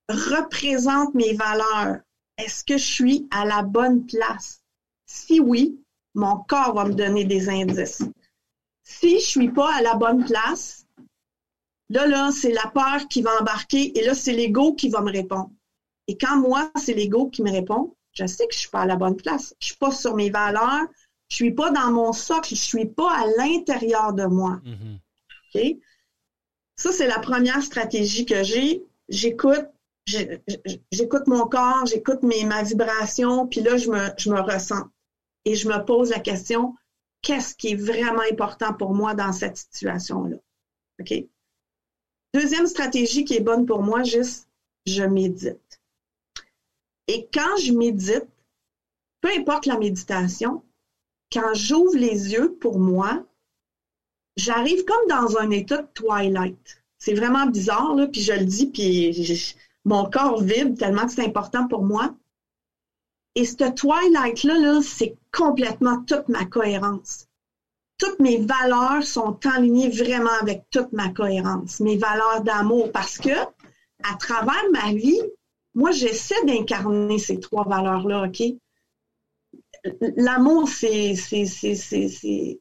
représente 0.09 1.15
mes 1.15 1.35
valeurs? 1.35 1.99
Est-ce 2.39 2.65
que 2.65 2.77
je 2.77 2.85
suis 2.85 3.29
à 3.31 3.45
la 3.45 3.63
bonne 3.63 4.07
place? 4.07 4.63
Si 5.07 5.41
oui, 5.41 5.79
mon 6.15 6.39
corps 6.39 6.75
va 6.75 6.85
me 6.85 6.95
donner 6.95 7.25
des 7.25 7.49
indices. 7.49 8.03
Si 8.83 9.21
je 9.21 9.25
suis 9.25 9.51
pas 9.51 9.75
à 9.75 9.83
la 9.83 9.95
bonne 9.95 10.25
place, 10.25 10.87
là, 11.89 12.07
là, 12.07 12.31
c'est 12.33 12.53
la 12.53 12.67
peur 12.69 13.07
qui 13.09 13.23
va 13.23 13.31
embarquer 13.41 13.97
et 13.99 14.05
là, 14.05 14.15
c'est 14.15 14.33
l'ego 14.33 14.75
qui 14.75 14.89
va 14.89 15.01
me 15.01 15.13
répondre. 15.13 15.51
Et 16.09 16.17
quand 16.19 16.37
moi, 16.37 16.71
c'est 16.77 16.95
l'ego 16.95 17.29
qui 17.29 17.43
me 17.43 17.51
répond, 17.51 17.95
je 18.13 18.27
sais 18.27 18.47
que 18.47 18.55
je 18.55 18.61
suis 18.61 18.71
pas 18.71 18.83
à 18.83 18.87
la 18.87 18.97
bonne 18.97 19.17
place. 19.17 19.55
Je 19.61 19.69
suis 19.69 19.77
pas 19.77 19.91
sur 19.91 20.15
mes 20.15 20.31
valeurs. 20.31 20.87
Je 21.29 21.37
suis 21.37 21.53
pas 21.53 21.71
dans 21.71 21.91
mon 21.91 22.13
socle. 22.13 22.55
Je 22.55 22.61
suis 22.61 22.87
pas 22.87 23.11
à 23.11 23.27
l'intérieur 23.39 24.13
de 24.13 24.27
moi. 24.27 24.61
OK? 25.55 25.63
Ça, 26.77 26.93
c'est 26.93 27.07
la 27.07 27.19
première 27.19 27.63
stratégie 27.63 28.27
que 28.27 28.43
j'ai. 28.43 28.83
J'écoute, 29.09 29.67
j'écoute 30.07 31.27
mon 31.27 31.47
corps, 31.47 31.87
j'écoute 31.87 32.23
ma 32.23 32.63
vibration, 32.63 33.47
puis 33.47 33.61
là, 33.61 33.77
je 33.77 33.91
me, 33.91 34.09
je 34.19 34.31
me 34.31 34.41
ressens. 34.41 34.89
Et 35.45 35.55
je 35.55 35.69
me 35.69 35.85
pose 35.85 36.11
la 36.11 36.21
question, 36.21 36.75
qu'est-ce 37.23 37.55
qui 37.55 37.69
est 37.69 37.77
vraiment 37.77 38.23
important 38.31 38.73
pour 38.75 38.95
moi 38.95 39.15
dans 39.15 39.33
cette 39.33 39.57
situation-là? 39.57 40.37
OK? 41.01 41.15
Deuxième 42.35 42.67
stratégie 42.67 43.25
qui 43.25 43.35
est 43.35 43.41
bonne 43.41 43.67
pour 43.67 43.83
moi, 43.83 44.03
juste, 44.03 44.49
je 44.87 45.03
médite. 45.03 45.81
Et 47.09 47.29
quand 47.33 47.57
je 47.59 47.73
médite, 47.73 48.29
peu 49.21 49.31
importe 49.37 49.67
la 49.67 49.79
méditation, 49.79 50.63
quand 51.33 51.55
j'ouvre 51.55 51.97
les 51.97 52.33
yeux 52.33 52.55
pour 52.55 52.79
moi, 52.79 53.25
j'arrive 54.37 54.85
comme 54.85 55.09
dans 55.09 55.37
un 55.39 55.51
état 55.51 55.83
de 55.83 55.89
twilight. 55.95 56.83
C'est 56.99 57.15
vraiment 57.15 57.47
bizarre, 57.47 57.95
là, 57.95 58.07
puis 58.07 58.21
je 58.21 58.33
le 58.33 58.45
dis, 58.45 58.67
puis 58.67 59.13
mon 59.85 60.09
corps 60.09 60.43
vibre 60.43 60.77
tellement 60.77 61.07
que 61.07 61.13
c'est 61.13 61.25
important 61.25 61.67
pour 61.69 61.85
moi. 61.85 62.15
Et 63.35 63.45
ce 63.45 63.71
twilight-là, 63.71 64.55
-là, 64.55 64.83
c'est 64.83 65.17
complètement 65.33 66.03
toute 66.05 66.29
ma 66.29 66.45
cohérence. 66.45 67.29
Toutes 67.99 68.21
mes 68.21 68.39
valeurs 68.39 69.03
sont 69.03 69.39
alignées 69.47 69.89
vraiment 69.89 70.37
avec 70.41 70.65
toute 70.71 70.93
ma 70.93 71.09
cohérence, 71.11 71.81
mes 71.81 71.97
valeurs 71.97 72.43
d'amour, 72.43 72.91
parce 72.93 73.19
que 73.19 73.31
à 74.05 74.17
travers 74.19 74.65
ma 74.73 74.93
vie, 74.93 75.21
moi, 75.75 75.91
j'essaie 75.91 76.45
d'incarner 76.45 77.19
ces 77.19 77.41
trois 77.41 77.65
valeurs-là, 77.65 78.27
OK? 78.27 78.43
L'amour, 80.17 80.69
c'est, 80.69 81.15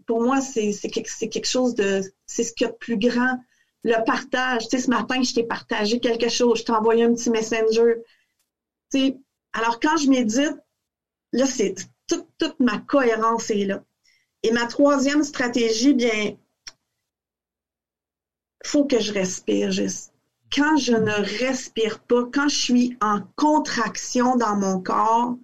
pour 0.07 0.21
moi, 0.23 0.41
c'est, 0.41 0.71
quelque 0.89 1.47
chose 1.47 1.75
de, 1.75 2.01
c'est 2.25 2.43
ce 2.43 2.53
qu'il 2.53 2.67
y 2.67 2.69
a 2.69 2.73
de 2.73 2.77
plus 2.77 2.97
grand. 2.97 3.37
Le 3.83 4.03
partage, 4.05 4.67
tu 4.67 4.77
sais, 4.77 4.83
ce 4.83 4.89
matin, 4.89 5.21
je 5.23 5.33
t'ai 5.33 5.43
partagé 5.43 6.00
quelque 6.00 6.29
chose, 6.29 6.59
je 6.59 6.65
t'ai 6.65 6.71
envoyé 6.71 7.03
un 7.03 7.13
petit 7.13 7.29
messenger. 7.29 7.95
Tu 8.91 9.00
sais, 9.00 9.17
alors 9.53 9.79
quand 9.79 9.97
je 9.97 10.09
médite, 10.09 10.57
là, 11.33 11.45
c'est 11.45 11.75
toute, 12.07 12.27
toute 12.38 12.59
ma 12.59 12.77
cohérence 12.77 13.50
est 13.50 13.65
là. 13.65 13.83
Et 14.43 14.51
ma 14.51 14.65
troisième 14.65 15.23
stratégie, 15.23 15.93
bien, 15.93 16.35
faut 18.65 18.85
que 18.85 19.00
je 19.00 19.13
respire 19.13 19.71
juste. 19.71 20.13
Quand 20.53 20.77
je 20.77 20.93
ne 20.93 21.39
respire 21.39 22.00
pas, 22.00 22.25
quand 22.31 22.50
je 22.50 22.55
suis 22.55 22.97
en 23.01 23.21
contraction 23.35 24.35
dans 24.35 24.55
mon 24.55 24.81
corps, 24.81 25.35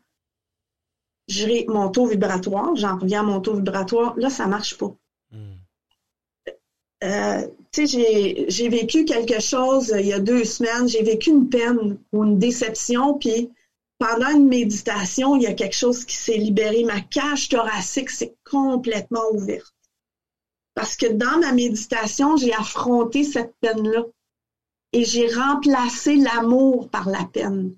mon 1.67 1.89
taux 1.89 2.08
vibratoire, 2.08 2.75
j'en 2.75 2.98
reviens 2.98 3.22
à 3.22 3.24
mon 3.24 3.41
taux 3.41 3.56
vibratoire, 3.56 4.13
là, 4.17 4.29
ça 4.29 4.48
marche 4.48 4.77
pas. 4.77 4.94
Hmm. 5.32 5.56
Euh, 7.04 7.48
tu 7.72 7.88
sais, 7.88 8.46
j'ai 8.48 8.70
vécu 8.70 9.06
quelque 9.06 9.39
chose 9.39 9.94
il 10.00 10.08
y 10.08 10.13
a 10.13 10.20
deux 10.20 10.44
semaines, 10.44 10.88
j'ai 10.88 11.04
vécu 11.04 11.30
une 11.30 11.48
peine 11.48 12.00
ou 12.12 12.24
une 12.24 12.39
déception, 12.39 13.13
puis 13.16 13.51
pendant 14.00 14.30
une 14.30 14.48
méditation, 14.48 15.36
il 15.36 15.44
y 15.44 15.48
a 15.48 15.54
quelque 15.54 15.75
chose 15.75 16.06
qui 16.06 16.16
s'est 16.16 16.38
libéré. 16.38 16.84
Ma 16.84 17.01
cage 17.01 17.50
thoracique 17.50 18.10
s'est 18.10 18.36
complètement 18.50 19.32
ouverte. 19.32 19.74
Parce 20.75 20.96
que 20.96 21.08
dans 21.08 21.39
ma 21.39 21.54
méditation, 21.54 22.38
j'ai 22.38 22.54
affronté 22.54 23.24
cette 23.24 23.56
peine-là 23.62 24.04
et 24.94 25.04
j'ai 25.04 25.27
remplacé 25.34 26.16
l'amour 26.16 26.89
par 26.89 27.10
la 27.10 27.25
peine. 27.25 27.75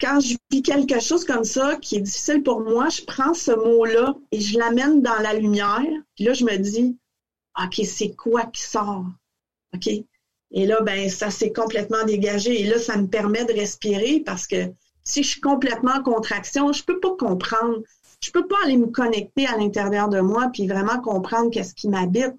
Quand 0.00 0.20
je 0.20 0.36
vis 0.50 0.62
quelque 0.62 1.00
chose 1.00 1.24
comme 1.24 1.44
ça 1.44 1.76
qui 1.76 1.96
est 1.96 2.00
difficile 2.00 2.42
pour 2.42 2.60
moi, 2.60 2.88
je 2.88 3.02
prends 3.02 3.34
ce 3.34 3.52
mot-là 3.52 4.14
et 4.32 4.40
je 4.40 4.58
l'amène 4.58 5.02
dans 5.02 5.18
la 5.18 5.34
lumière. 5.34 5.84
Puis 6.16 6.24
là, 6.24 6.32
je 6.32 6.44
me 6.44 6.56
dis, 6.56 6.96
OK, 7.62 7.80
c'est 7.84 8.14
quoi 8.14 8.46
qui 8.46 8.62
sort? 8.62 9.06
OK? 9.74 9.88
Et 10.56 10.66
là, 10.66 10.80
ben, 10.82 11.08
ça 11.10 11.30
s'est 11.30 11.52
complètement 11.52 12.04
dégagé. 12.04 12.60
Et 12.60 12.64
là, 12.64 12.78
ça 12.78 12.96
me 12.96 13.08
permet 13.08 13.44
de 13.44 13.52
respirer 13.52 14.22
parce 14.24 14.46
que 14.46 14.72
si 15.02 15.22
je 15.22 15.28
suis 15.28 15.40
complètement 15.40 15.96
en 15.96 16.02
contraction, 16.02 16.72
je 16.72 16.84
peux 16.84 17.00
pas 17.00 17.14
comprendre. 17.16 17.82
Je 18.20 18.30
peux 18.30 18.46
pas 18.46 18.56
aller 18.64 18.76
me 18.76 18.86
connecter 18.86 19.46
à 19.46 19.56
l'intérieur 19.56 20.08
de 20.08 20.20
moi 20.20 20.48
puis 20.52 20.66
vraiment 20.66 21.00
comprendre 21.00 21.50
qu'est-ce 21.50 21.74
qui 21.74 21.88
m'habite 21.88 22.34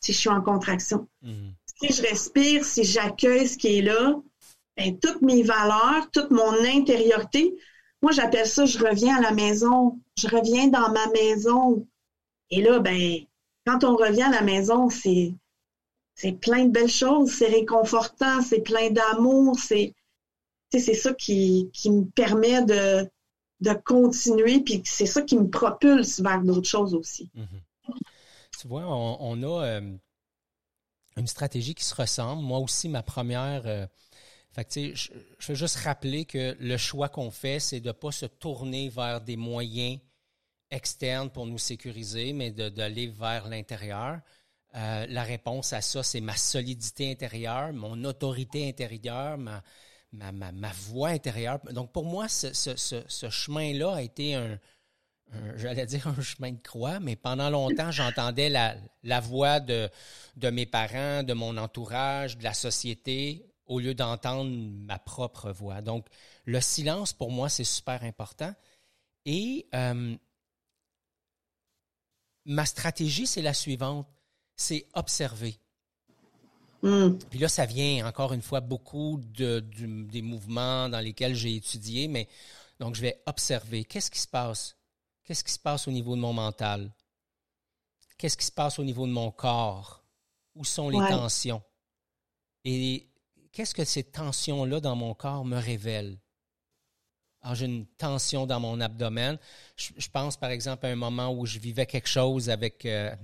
si 0.00 0.12
je 0.12 0.18
suis 0.18 0.28
en 0.28 0.42
contraction. 0.42 1.08
Mhm. 1.22 1.54
Si 1.80 1.92
je 1.92 2.02
respire, 2.02 2.64
si 2.64 2.84
j'accueille 2.84 3.48
ce 3.48 3.56
qui 3.56 3.78
est 3.78 3.82
là, 3.82 4.20
ben, 4.76 4.98
toutes 4.98 5.22
mes 5.22 5.42
valeurs, 5.42 6.10
toute 6.12 6.30
mon 6.30 6.52
intériorité, 6.64 7.56
moi 8.02 8.12
j'appelle 8.12 8.46
ça 8.46 8.66
je 8.66 8.78
reviens 8.78 9.16
à 9.16 9.20
la 9.20 9.32
maison, 9.32 9.98
je 10.16 10.28
reviens 10.28 10.68
dans 10.68 10.90
ma 10.92 11.06
maison. 11.08 11.86
Et 12.50 12.62
là, 12.62 12.78
ben, 12.78 13.18
quand 13.66 13.84
on 13.84 13.96
revient 13.96 14.22
à 14.22 14.30
la 14.30 14.42
maison, 14.42 14.88
c'est 14.90 15.34
c'est 16.14 16.32
plein 16.32 16.64
de 16.64 16.70
belles 16.70 16.88
choses, 16.88 17.30
c'est 17.30 17.48
réconfortant, 17.48 18.40
c'est 18.40 18.60
plein 18.60 18.90
d'amour, 18.90 19.58
c'est 19.58 19.94
c'est 20.70 20.94
ça 20.94 21.14
qui, 21.14 21.70
me 21.86 22.04
permet 22.10 22.62
de, 22.62 23.08
de 23.60 23.72
continuer, 23.84 24.60
puis 24.60 24.82
c'est 24.84 25.06
ça 25.06 25.22
qui 25.22 25.38
me 25.38 25.48
propulse 25.48 26.20
vers 26.20 26.42
d'autres 26.42 26.68
choses 26.68 26.94
aussi. 26.94 27.30
Mm-hmm. 27.34 27.94
Tu 28.60 28.68
vois, 28.68 28.84
on, 28.86 29.42
a 29.42 29.64
euh, 29.64 29.96
une 31.16 31.26
stratégie 31.26 31.74
qui 31.74 31.84
se 31.84 31.94
ressemble. 31.94 32.42
Moi 32.42 32.58
aussi, 32.58 32.88
ma 32.88 33.02
première. 33.02 33.66
Euh, 33.66 33.86
fait 34.52 34.94
je 34.94 35.12
veux 35.48 35.54
juste 35.54 35.76
rappeler 35.76 36.24
que 36.24 36.56
le 36.58 36.76
choix 36.76 37.08
qu'on 37.08 37.30
fait, 37.30 37.60
c'est 37.60 37.80
de 37.80 37.88
ne 37.88 37.92
pas 37.92 38.12
se 38.12 38.26
tourner 38.26 38.88
vers 38.88 39.20
des 39.20 39.36
moyens 39.36 39.98
externes 40.70 41.30
pour 41.30 41.46
nous 41.46 41.58
sécuriser, 41.58 42.32
mais 42.32 42.50
d'aller 42.50 43.06
vers 43.06 43.48
l'intérieur. 43.48 44.20
Euh, 44.74 45.06
la 45.08 45.22
réponse 45.22 45.72
à 45.72 45.80
ça, 45.80 46.02
c'est 46.02 46.20
ma 46.20 46.36
solidité 46.36 47.10
intérieure, 47.10 47.72
mon 47.72 48.04
autorité 48.04 48.68
intérieure, 48.68 49.38
ma, 49.38 49.62
ma, 50.12 50.72
voix 50.72 51.10
intérieure. 51.10 51.60
Donc, 51.72 51.92
pour 51.92 52.04
moi, 52.04 52.28
ce, 52.28 53.30
chemin-là 53.30 53.94
a 53.94 54.02
été 54.02 54.34
un, 54.34 54.58
j'allais 55.56 55.86
dire 55.86 56.06
un 56.08 56.20
chemin 56.20 56.52
de 56.52 56.60
croix, 56.60 57.00
mais 57.00 57.16
pendant 57.16 57.48
longtemps, 57.48 57.90
j'entendais 57.90 58.48
la, 58.48 58.76
la 59.02 59.20
voix 59.20 59.60
de, 59.60 59.88
de 60.36 60.50
mes 60.50 60.66
parents, 60.66 61.22
de 61.22 61.32
mon 61.32 61.56
entourage, 61.56 62.36
de 62.36 62.44
la 62.44 62.54
société, 62.54 63.46
au 63.66 63.80
lieu 63.80 63.94
d'entendre 63.94 64.50
ma 64.50 64.98
propre 64.98 65.50
voix. 65.50 65.80
Donc, 65.80 66.06
le 66.44 66.60
silence, 66.60 67.12
pour 67.12 67.30
moi, 67.30 67.48
c'est 67.48 67.64
super 67.64 68.02
important. 68.04 68.54
Et 69.24 69.66
euh, 69.74 70.16
ma 72.46 72.64
stratégie, 72.64 73.26
c'est 73.26 73.42
la 73.42 73.52
suivante, 73.52 74.08
c'est 74.54 74.86
observer. 74.94 75.58
Hmm. 76.82 77.18
Puis 77.30 77.38
là, 77.38 77.48
ça 77.48 77.66
vient 77.66 78.06
encore 78.06 78.32
une 78.32 78.42
fois 78.42 78.60
beaucoup 78.60 79.20
de, 79.34 79.60
des 79.60 80.22
mouvements 80.22 80.88
dans 80.88 81.00
lesquels 81.00 81.34
j'ai 81.34 81.56
étudié, 81.56 82.08
mais 82.08 82.28
donc 82.78 82.94
je 82.94 83.02
vais 83.02 83.22
observer 83.26 83.84
qu'est-ce 83.84 84.10
qui 84.10 84.20
se 84.20 84.28
passe? 84.28 84.76
Qu'est-ce 85.24 85.42
qui 85.42 85.52
se 85.52 85.58
passe 85.58 85.88
au 85.88 85.90
niveau 85.90 86.14
de 86.14 86.20
mon 86.20 86.32
mental? 86.32 86.92
Qu'est-ce 88.16 88.36
qui 88.36 88.46
se 88.46 88.52
passe 88.52 88.78
au 88.78 88.84
niveau 88.84 89.06
de 89.06 89.12
mon 89.12 89.30
corps? 89.30 90.04
Où 90.54 90.64
sont 90.64 90.88
les 90.88 90.98
tensions? 90.98 91.62
Et 92.64 93.08
qu'est-ce 93.52 93.74
que 93.74 93.84
ces 93.84 94.04
tensions-là 94.04 94.80
dans 94.80 94.96
mon 94.96 95.14
corps 95.14 95.44
me 95.44 95.58
révèlent? 95.58 96.18
Alors, 97.46 97.54
j'ai 97.54 97.66
une 97.66 97.86
tension 97.86 98.44
dans 98.44 98.58
mon 98.58 98.80
abdomen. 98.80 99.38
Je, 99.76 100.08
pense, 100.08 100.36
par 100.36 100.50
exemple, 100.50 100.84
à 100.84 100.88
un 100.88 100.96
moment 100.96 101.32
où 101.32 101.46
je 101.46 101.60
vivais 101.60 101.86
quelque 101.86 102.08
chose 102.08 102.50
avec 102.50 102.84
euh, 102.84 103.14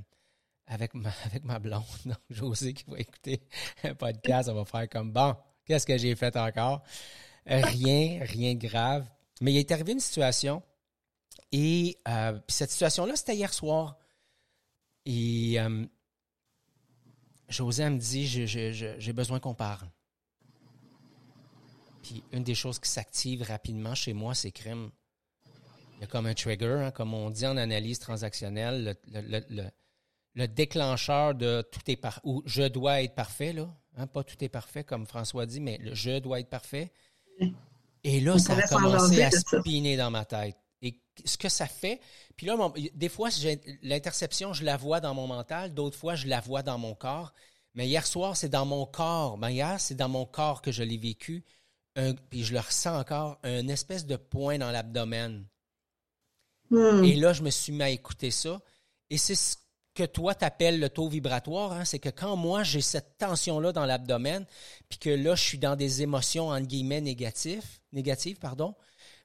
avec 0.68 0.92
ma, 0.94 1.58
blonde. 1.58 1.82
Donc, 2.04 2.18
José 2.30 2.72
qui 2.72 2.84
va 2.86 3.00
écouter 3.00 3.42
un 3.82 3.96
podcast, 3.96 4.48
on 4.48 4.54
va 4.54 4.64
faire 4.64 4.88
comme 4.88 5.10
bon, 5.10 5.34
qu'est-ce 5.66 5.84
que 5.84 5.98
j'ai 5.98 6.14
fait 6.14 6.36
encore? 6.36 6.84
Euh, 7.50 7.62
rien, 7.64 8.20
rien 8.22 8.54
de 8.54 8.64
grave. 8.64 9.10
Mais 9.40 9.54
il 9.54 9.56
est 9.56 9.72
arrivé 9.72 9.90
une 9.90 9.98
situation 9.98 10.62
et 11.50 11.98
euh, 12.06 12.38
cette 12.46 12.70
situation-là, 12.70 13.16
c'était 13.16 13.34
hier 13.34 13.52
soir. 13.52 13.98
Et 15.04 15.58
euh, 15.58 15.84
José 17.48 17.90
me 17.90 17.98
dit 17.98 18.28
j'ai 18.28 19.12
besoin 19.12 19.40
qu'on 19.40 19.54
parle. 19.54 19.88
Puis 22.02 22.22
une 22.32 22.44
des 22.44 22.54
choses 22.54 22.78
qui 22.78 22.90
s'active 22.90 23.42
rapidement 23.42 23.94
chez 23.94 24.12
moi, 24.12 24.34
c'est 24.34 24.50
crime. 24.50 24.90
Il 25.96 26.00
y 26.00 26.04
a 26.04 26.06
comme 26.06 26.26
un 26.26 26.34
trigger, 26.34 26.80
hein, 26.84 26.90
comme 26.90 27.14
on 27.14 27.30
dit 27.30 27.46
en 27.46 27.56
analyse 27.56 27.98
transactionnelle, 28.00 28.96
le, 29.06 29.70
le 30.34 30.48
déclencheur 30.48 31.34
de 31.34 31.62
tout 31.70 31.80
est 31.86 31.96
parfait, 31.96 32.20
ou 32.24 32.42
je 32.46 32.62
dois 32.62 33.02
être 33.02 33.14
parfait, 33.14 33.52
là. 33.52 33.68
Hein, 33.96 34.06
pas 34.06 34.24
tout 34.24 34.42
est 34.42 34.48
parfait, 34.48 34.84
comme 34.84 35.06
François 35.06 35.44
dit, 35.44 35.60
mais 35.60 35.78
le 35.78 35.94
je 35.94 36.18
dois 36.18 36.40
être 36.40 36.48
parfait. 36.48 36.92
Et 38.04 38.20
là, 38.20 38.38
ça 38.38 38.54
a 38.54 38.62
commencé 38.62 39.22
à 39.22 39.30
spiner 39.30 39.96
dans 39.96 40.10
ma 40.10 40.24
tête. 40.24 40.56
et 40.80 40.98
ce 41.24 41.36
que 41.36 41.48
ça 41.48 41.66
fait. 41.66 42.00
Puis 42.36 42.46
là, 42.46 42.56
des 42.94 43.08
fois, 43.10 43.28
l'interception, 43.82 44.54
je 44.54 44.64
la 44.64 44.76
vois 44.76 45.00
dans 45.00 45.14
mon 45.14 45.26
mental, 45.26 45.74
d'autres 45.74 45.98
fois, 45.98 46.14
je 46.14 46.26
la 46.26 46.40
vois 46.40 46.62
dans 46.62 46.78
mon 46.78 46.94
corps. 46.94 47.32
Mais 47.74 47.86
hier 47.86 48.06
soir, 48.06 48.36
c'est 48.36 48.48
dans 48.48 48.66
mon 48.66 48.86
corps. 48.86 49.38
Ben 49.38 49.50
hier, 49.50 49.80
c'est 49.80 49.94
dans 49.94 50.08
mon 50.08 50.26
corps 50.26 50.62
que 50.62 50.72
je 50.72 50.82
l'ai 50.82 50.98
vécu. 50.98 51.44
Puis 52.30 52.44
je 52.44 52.52
le 52.52 52.60
ressens 52.60 52.98
encore, 52.98 53.38
un 53.42 53.68
espèce 53.68 54.06
de 54.06 54.16
point 54.16 54.58
dans 54.58 54.70
l'abdomen. 54.70 55.44
Hmm. 56.70 57.04
Et 57.04 57.16
là, 57.16 57.32
je 57.32 57.42
me 57.42 57.50
suis 57.50 57.72
mis 57.72 57.82
à 57.82 57.90
écouter 57.90 58.30
ça. 58.30 58.60
Et 59.10 59.18
c'est 59.18 59.34
ce 59.34 59.56
que 59.94 60.04
toi 60.04 60.34
t'appelles 60.34 60.80
le 60.80 60.88
taux 60.88 61.08
vibratoire, 61.08 61.72
hein, 61.72 61.84
c'est 61.84 61.98
que 61.98 62.08
quand 62.08 62.34
moi 62.34 62.62
j'ai 62.62 62.80
cette 62.80 63.18
tension-là 63.18 63.72
dans 63.72 63.84
l'abdomen, 63.84 64.46
puis 64.88 64.98
que 64.98 65.10
là 65.10 65.34
je 65.34 65.42
suis 65.42 65.58
dans 65.58 65.76
des 65.76 66.00
émotions 66.00 66.48
entre 66.48 66.66
guillemets 66.66 67.02
négatives, 67.02 67.78
négatives 67.92 68.38
pardon, 68.38 68.74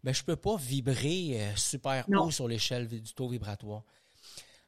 ben 0.03 0.13
je 0.13 0.23
peux 0.23 0.35
pas 0.35 0.57
vibrer 0.57 1.39
euh, 1.39 1.55
super 1.55 2.05
haut 2.09 2.31
sur 2.31 2.49
l'échelle 2.49 2.87
du 2.87 3.13
taux 3.13 3.29
vibratoire. 3.29 3.83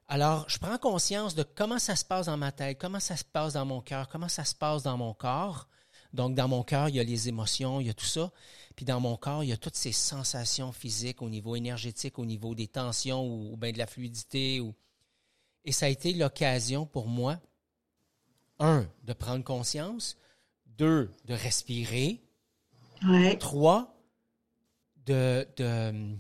Alors, 0.08 0.46
je 0.50 0.58
prends 0.58 0.78
conscience 0.80 1.36
de 1.36 1.44
comment 1.44 1.78
ça 1.78 1.96
se 1.96 2.04
passe 2.04 2.26
dans 2.26 2.38
ma 2.38 2.52
tête, 2.52 2.80
comment 2.80 3.00
ça 3.00 3.16
se 3.16 3.24
passe 3.24 3.54
dans 3.54 3.66
mon 3.66 3.80
cœur, 3.80 4.08
comment 4.08 4.28
ça 4.28 4.44
se 4.44 4.56
passe 4.56 4.82
dans 4.82 4.98
mon 4.98 5.14
corps. 5.14 5.68
Donc, 6.14 6.36
dans 6.36 6.48
mon 6.48 6.64
cœur, 6.64 6.90
il 6.90 6.96
y 6.96 7.00
a 7.00 7.04
les 7.04 7.30
émotions, 7.30 7.80
il 7.80 7.88
y 7.88 7.90
a 7.90 7.94
tout 7.94 8.06
ça. 8.06 8.32
Puis 8.76 8.86
dans 8.86 9.00
mon 9.00 9.18
corps, 9.18 9.44
il 9.44 9.48
y 9.48 9.52
a 9.52 9.58
toutes 9.58 9.76
ces 9.76 9.92
sensations 9.92 10.72
physiques 10.72 11.22
au 11.22 11.30
niveau 11.30 11.56
énergétique, 11.56 12.18
au 12.18 12.26
niveau 12.26 12.56
des 12.56 12.68
tensions 12.68 13.26
ou, 13.26 13.58
bien 13.58 13.72
de 13.72 13.78
la 13.78 13.88
fluidité. 13.88 14.62
Ou... 14.62 14.74
Et 15.66 15.72
ça 15.72 15.88
a 15.88 15.90
été 15.90 16.14
l'occasion 16.14 16.86
pour 16.86 17.08
moi, 17.08 17.40
un, 18.58 18.88
de 19.04 19.14
prendre 19.14 19.44
conscience, 19.44 20.18
deux, 20.78 21.12
de 21.26 21.34
respirer, 21.34 22.22
trois, 23.40 24.02
de, 25.06 25.48
de, 25.58 26.16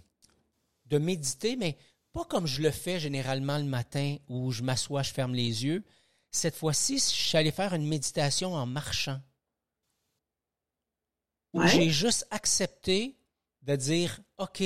de 0.88 0.98
méditer, 0.98 1.56
mais 1.56 1.78
pas 2.12 2.26
comme 2.26 2.46
je 2.46 2.62
le 2.62 2.72
fais 2.72 3.00
généralement 3.00 3.58
le 3.58 3.64
matin 3.64 4.18
où 4.28 4.52
je 4.52 4.64
m'assois, 4.64 5.04
je 5.04 5.14
ferme 5.14 5.34
les 5.34 5.64
yeux. 5.64 5.84
Cette 6.32 6.56
fois-ci, 6.56 6.98
je 6.98 7.04
suis 7.04 7.38
allé 7.38 7.52
faire 7.52 7.74
une 7.74 7.88
méditation 7.88 8.54
en 8.54 8.66
marchant. 8.66 9.22
J'ai 11.54 11.90
juste 11.90 12.28
accepté 12.32 13.18
de 13.64 13.76
dire, 13.76 14.20
OK, 14.38 14.64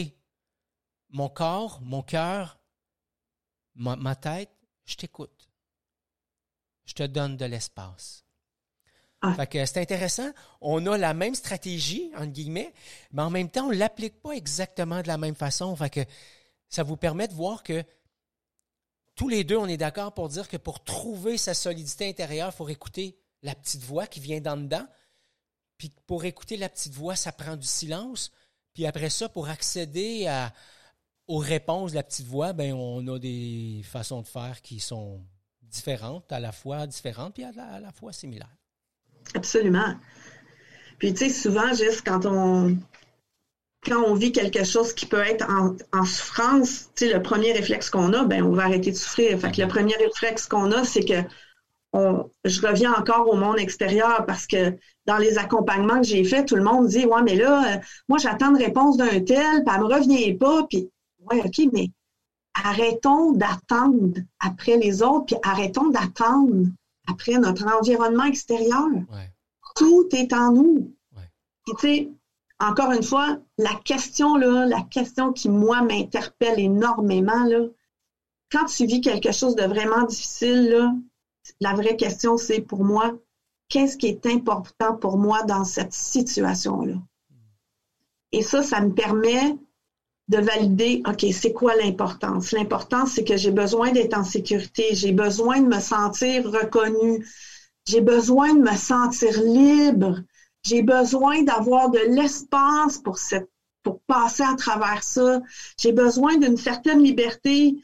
mon 1.09 1.29
corps, 1.29 1.79
mon 1.81 2.01
cœur, 2.01 2.59
ma, 3.75 4.15
tête, 4.15 4.51
je 4.85 4.95
t'écoute. 4.95 5.49
Je 6.85 6.93
te 6.93 7.03
donne 7.03 7.37
de 7.37 7.45
l'espace. 7.45 8.25
Ah. 9.21 9.33
Fait 9.35 9.47
que 9.47 9.65
c'est 9.65 9.79
intéressant. 9.79 10.29
On 10.59 10.85
a 10.87 10.97
la 10.97 11.13
même 11.13 11.35
stratégie, 11.35 12.11
entre 12.15 12.33
guillemets, 12.33 12.73
mais 13.11 13.21
en 13.21 13.29
même 13.29 13.49
temps, 13.49 13.67
on 13.67 13.71
ne 13.71 13.77
l'applique 13.77 14.21
pas 14.21 14.31
exactement 14.31 15.01
de 15.01 15.07
la 15.07 15.17
même 15.17 15.35
façon. 15.35 15.73
Fait 15.77 15.89
que 15.89 16.01
ça 16.67 16.83
vous 16.83 16.97
permet 16.97 17.29
de 17.29 17.33
voir 17.33 17.63
que 17.63 17.85
tous 19.15 19.29
les 19.29 19.43
deux, 19.43 19.57
on 19.57 19.67
est 19.67 19.77
d'accord 19.77 20.13
pour 20.13 20.27
dire 20.27 20.49
que 20.49 20.57
pour 20.57 20.83
trouver 20.83 21.37
sa 21.37 21.53
solidité 21.53 22.09
intérieure, 22.09 22.49
il 22.51 22.57
faut 22.57 22.67
écouter 22.67 23.17
la 23.43 23.55
petite 23.55 23.83
voix 23.83 24.07
qui 24.07 24.19
vient 24.19 24.41
d'en 24.41 24.57
dedans. 24.57 24.87
Puis 25.77 25.92
pour 26.08 26.25
écouter 26.25 26.58
la 26.58 26.70
petite 26.70 26.94
voix, 26.94 27.15
ça 27.15 27.32
prend 27.32 27.56
du 27.56 27.68
silence. 27.68 28.32
Puis 28.74 28.86
après 28.86 29.10
ça, 29.10 29.30
pour 29.30 29.50
accéder 29.50 30.27
à, 30.27 30.53
aux 31.27 31.38
réponses 31.38 31.92
de 31.92 31.96
la 31.96 32.03
petite 32.03 32.27
voix, 32.27 32.53
ben 32.53 32.74
on 32.74 33.08
a 33.08 33.20
des 33.20 33.82
façons 33.84 34.22
de 34.22 34.27
faire 34.27 34.62
qui 34.62 34.80
sont 34.80 35.22
différentes, 35.62 36.32
à 36.32 36.39
la 36.39 36.51
fois 36.51 36.86
différentes, 36.88 37.34
puis 37.34 37.44
à 37.44 37.51
la, 37.51 37.92
fois 37.92 38.13
similaires. 38.13 38.56
Absolument. 39.34 39.96
Puis 41.00 41.13
tu 41.13 41.25
sais, 41.25 41.30
souvent, 41.30 41.74
juste 41.74 42.03
quand 42.06 42.25
on 42.25 42.77
quand 43.86 44.01
on 44.01 44.13
vit 44.13 44.32
quelque 44.32 44.63
chose 44.63 44.94
qui 44.94 45.06
peut 45.06 45.20
être 45.20 45.46
en, 45.50 46.06
souffrance, 46.06 46.89
tu 46.96 47.06
sais, 47.06 47.13
le 47.13 47.22
premier 47.22 47.51
réflexe 47.51 47.89
qu'on 47.89 48.13
a, 48.13 48.24
ben 48.24 48.42
on 48.44 48.53
va 48.53 48.64
arrêter 48.64 48.92
de 48.92 48.96
souffrir. 48.96 49.38
Fait 49.38 49.51
que 49.51 49.62
le 49.62 49.68
premier 49.68 49.96
réflexe 49.98 50.48
qu'on 50.48 50.72
a, 50.72 50.86
c'est 50.86 51.03
que 51.03 51.22
je 51.94 52.62
reviens 52.66 52.94
encore 52.94 53.29
au 53.29 53.36
monde 53.36 53.60
extérieur 53.60 54.25
parce 54.25 54.48
que 54.48 54.77
dans 55.06 55.18
les 55.18 55.38
accompagnements 55.38 56.01
que 56.01 56.08
j'ai 56.08 56.24
faits, 56.24 56.48
tout 56.48 56.56
le 56.56 56.64
monde 56.64 56.88
dit 56.88 57.06
Ouais, 57.06 57.22
mais 57.22 57.36
là, 57.36 57.75
euh, 57.75 57.77
moi, 58.10 58.18
j'attends 58.18 58.50
une 58.50 58.64
réponse 58.64 58.98
d'un 58.98 59.20
tel, 59.22 59.64
puis 59.64 59.75
elle 59.75 59.82
me 59.82 59.86
revient 59.86 60.34
pas. 60.34 60.66
Puis, 60.70 60.90
ouais, 61.29 61.42
OK, 61.46 61.70
mais 61.72 61.90
arrêtons 62.56 63.34
d'attendre 63.34 64.20
après 64.40 64.77
les 64.77 65.03
autres, 65.03 65.25
puis 65.25 65.36
arrêtons 65.44 65.90
d'attendre 65.90 66.68
après 67.08 67.38
notre 67.38 67.68
environnement 67.68 68.25
extérieur. 68.25 68.88
Tout 69.75 70.08
est 70.14 70.34
en 70.34 70.51
nous. 70.51 70.94
tu 71.68 71.74
sais, 71.79 72.10
encore 72.60 72.92
une 72.92 73.03
fois, 73.03 73.38
la 73.58 73.74
question, 73.84 74.36
là, 74.36 74.66
la 74.66 74.82
question 74.82 75.34
qui, 75.34 75.50
moi, 75.50 75.82
m'interpelle 75.82 76.60
énormément, 76.60 77.44
là, 77.46 77.66
quand 78.51 78.66
tu 78.66 78.86
vis 78.86 79.01
quelque 79.01 79.32
chose 79.32 79.56
de 79.56 79.64
vraiment 79.64 80.03
difficile, 80.03 80.70
là, 80.70 80.94
la 81.60 81.74
vraie 81.74 81.98
question, 81.98 82.38
c'est 82.38 82.62
pour 82.62 82.84
moi, 82.84 83.14
qu'est-ce 83.70 83.98
qui 83.98 84.08
est 84.08 84.25
important 84.25 84.96
pour 84.96 85.18
moi 85.18 85.44
dans 85.44 85.66
cette 85.66 85.94
situation-là? 85.94 86.96
Et 88.32 88.42
ça, 88.42 88.64
ça 88.64 88.82
me 88.82 88.94
permet 88.94 89.58
de 90.29 90.38
valider, 90.38 91.03
OK, 91.06 91.25
c'est 91.34 91.53
quoi 91.53 91.75
l'importance? 91.75 92.51
L'importance, 92.51 93.12
c'est 93.12 93.24
que 93.24 93.38
j'ai 93.38 93.51
besoin 93.51 93.92
d'être 93.92 94.18
en 94.18 94.24
sécurité, 94.24 94.96
j'ai 94.96 95.12
besoin 95.12 95.60
de 95.60 95.68
me 95.68 95.79
sentir 95.79 96.50
reconnue, 96.50 97.25
j'ai 97.86 98.01
besoin 98.01 98.53
de 98.53 98.62
me 98.62 98.75
sentir 98.75 99.42
libre, 99.42 100.22
j'ai 100.64 100.82
besoin 100.82 101.44
d'avoir 101.44 101.90
de 101.92 102.00
l'espace 102.00 102.98
pour 103.84 104.00
passer 104.08 104.44
à 104.44 104.56
travers 104.56 105.03
ça, 105.03 105.42
j'ai 105.77 105.92
besoin 105.92 106.38
d'une 106.38 106.58
certaine 106.58 107.03
liberté. 107.03 107.75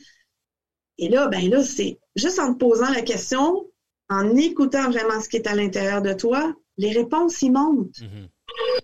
Et 0.99 1.09
là, 1.09 1.27
ben 1.27 1.49
là, 1.49 1.63
c'est 1.63 1.97
juste 2.15 2.39
en 2.39 2.53
te 2.53 2.59
posant 2.59 2.89
la 2.89 3.01
question, 3.01 3.65
en 4.09 4.35
écoutant 4.35 4.89
vraiment 4.91 5.19
ce 5.21 5.29
qui 5.29 5.37
est 5.37 5.47
à 5.47 5.55
l'intérieur 5.55 6.01
de 6.01 6.13
toi, 6.13 6.53
les 6.77 6.91
réponses 6.91 7.41
y 7.41 7.49
montent. 7.49 7.99
Mm-hmm. 7.99 8.29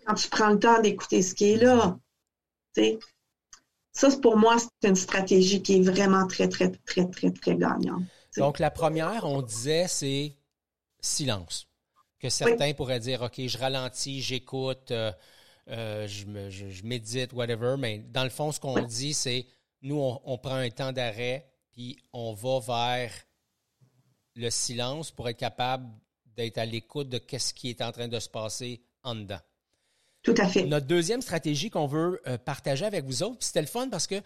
Quand 0.06 0.13
tu 0.13 0.30
prends 0.30 0.49
le 0.49 0.60
temps 0.60 0.82
d'écouter 0.82 1.21
ce 1.21 1.36
qui 1.36 1.51
est 1.51 1.58
là. 1.58 1.97
Ça, 3.91 4.10
pour 4.21 4.38
moi, 4.38 4.58
c'est 4.60 4.89
une 4.89 4.95
stratégie 4.95 5.62
qui 5.62 5.78
est 5.78 5.82
vraiment 5.82 6.28
très, 6.28 6.49
très, 6.49 6.71
très, 6.86 7.10
très, 7.10 7.32
très 7.32 7.56
gagnante. 7.56 8.04
Donc, 8.38 8.60
la 8.60 8.71
première, 8.71 9.25
on 9.25 9.41
disait, 9.41 9.88
c'est 9.88 10.36
silence. 10.99 11.67
Que 12.19 12.30
certains 12.30 12.73
pourraient 12.73 12.99
dire, 12.99 13.21
OK, 13.21 13.39
je 13.45 13.58
ralentis, 13.58 14.21
j'écoute, 14.21 14.91
euh, 14.91 15.12
euh, 15.69 16.08
je, 16.08 16.86
médite, 16.86 17.34
whatever. 17.34 17.75
Mais 17.78 17.99
dans 17.99 18.23
le 18.23 18.30
fond, 18.30 18.51
ce 18.51 18.60
qu'on 18.60 18.82
dit, 18.82 19.13
c'est, 19.13 19.45
nous, 19.82 19.97
on, 19.97 20.38
prend 20.38 20.56
un 20.56 20.69
temps 20.69 20.91
d'arrêt, 20.91 21.47
puis 21.76 21.98
on 22.14 22.34
va 22.34 22.60
vers 22.60 23.12
le 24.36 24.50
silence 24.50 25.12
pour 25.12 25.30
être 25.30 25.38
capable 25.38 25.88
d'être 26.26 26.58
à 26.58 26.66
l'écoute 26.66 27.10
de 27.10 27.22
ce 27.38 27.54
qui 27.54 27.70
est 27.70 27.82
en 27.82 27.92
train 27.92 28.08
de 28.08 28.20
se 28.20 28.30
passer 28.30 28.82
en 29.04 29.16
dedans. 29.16 29.40
Tout 30.24 30.34
à 30.38 30.48
fait. 30.48 30.66
Notre 30.66 30.88
deuxième 30.88 31.22
stratégie 31.22 31.70
qu'on 31.70 31.86
veut 31.86 32.22
euh, 32.28 32.38
partager 32.38 32.86
avec 32.86 33.06
vous 33.06 33.24
autres, 33.24 33.38
c'était 33.42 33.62
le 33.62 33.68
fun 33.68 33.90
parce 33.90 34.08
que 34.08 34.22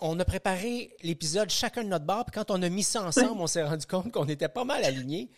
on 0.00 0.20
a 0.20 0.24
préparé 0.26 0.94
l'épisode 1.02 1.48
chacun 1.48 1.82
de 1.82 1.88
notre 1.88 2.04
bar, 2.04 2.26
puis 2.26 2.34
quand 2.34 2.50
on 2.50 2.60
a 2.62 2.68
mis 2.68 2.82
ça 2.82 3.02
ensemble, 3.02 3.40
on 3.40 3.46
s'est 3.46 3.62
rendu 3.62 3.86
compte 3.86 4.12
qu'on 4.12 4.28
était 4.28 4.50
pas 4.50 4.64
mal 4.64 4.84
alignés. 4.84 5.30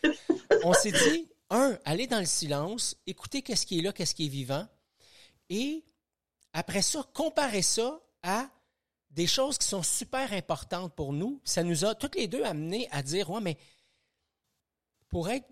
on 0.65 0.73
s'est 0.73 0.91
dit, 0.91 1.29
un, 1.51 1.79
aller 1.85 2.09
dans 2.09 2.19
le 2.19 2.27
silence, 2.27 2.97
écouter 3.07 3.43
qu'est-ce 3.43 3.65
qui 3.65 3.79
est 3.79 3.83
là, 3.83 3.93
qu'est-ce 3.93 4.15
qui 4.15 4.27
est 4.27 4.31
vivant, 4.31 4.67
et 5.51 5.85
après 6.53 6.83
ça, 6.83 7.07
comparer 7.13 7.63
ça 7.63 8.01
à 8.25 8.49
des 9.15 9.27
choses 9.27 9.59
qui 9.59 9.67
sont 9.67 9.83
super 9.83 10.33
importantes 10.33 10.95
pour 10.95 11.13
nous. 11.13 11.41
Ça 11.45 11.63
nous 11.63 11.85
a 11.85 11.95
toutes 11.95 12.17
les 12.17 12.27
deux 12.27 12.45
amenés 12.45 12.89
à 12.91 13.03
dire, 13.03 13.31
ouais, 13.31 13.41
mais 13.41 13.57
pour 15.09 15.31
être 15.31 15.47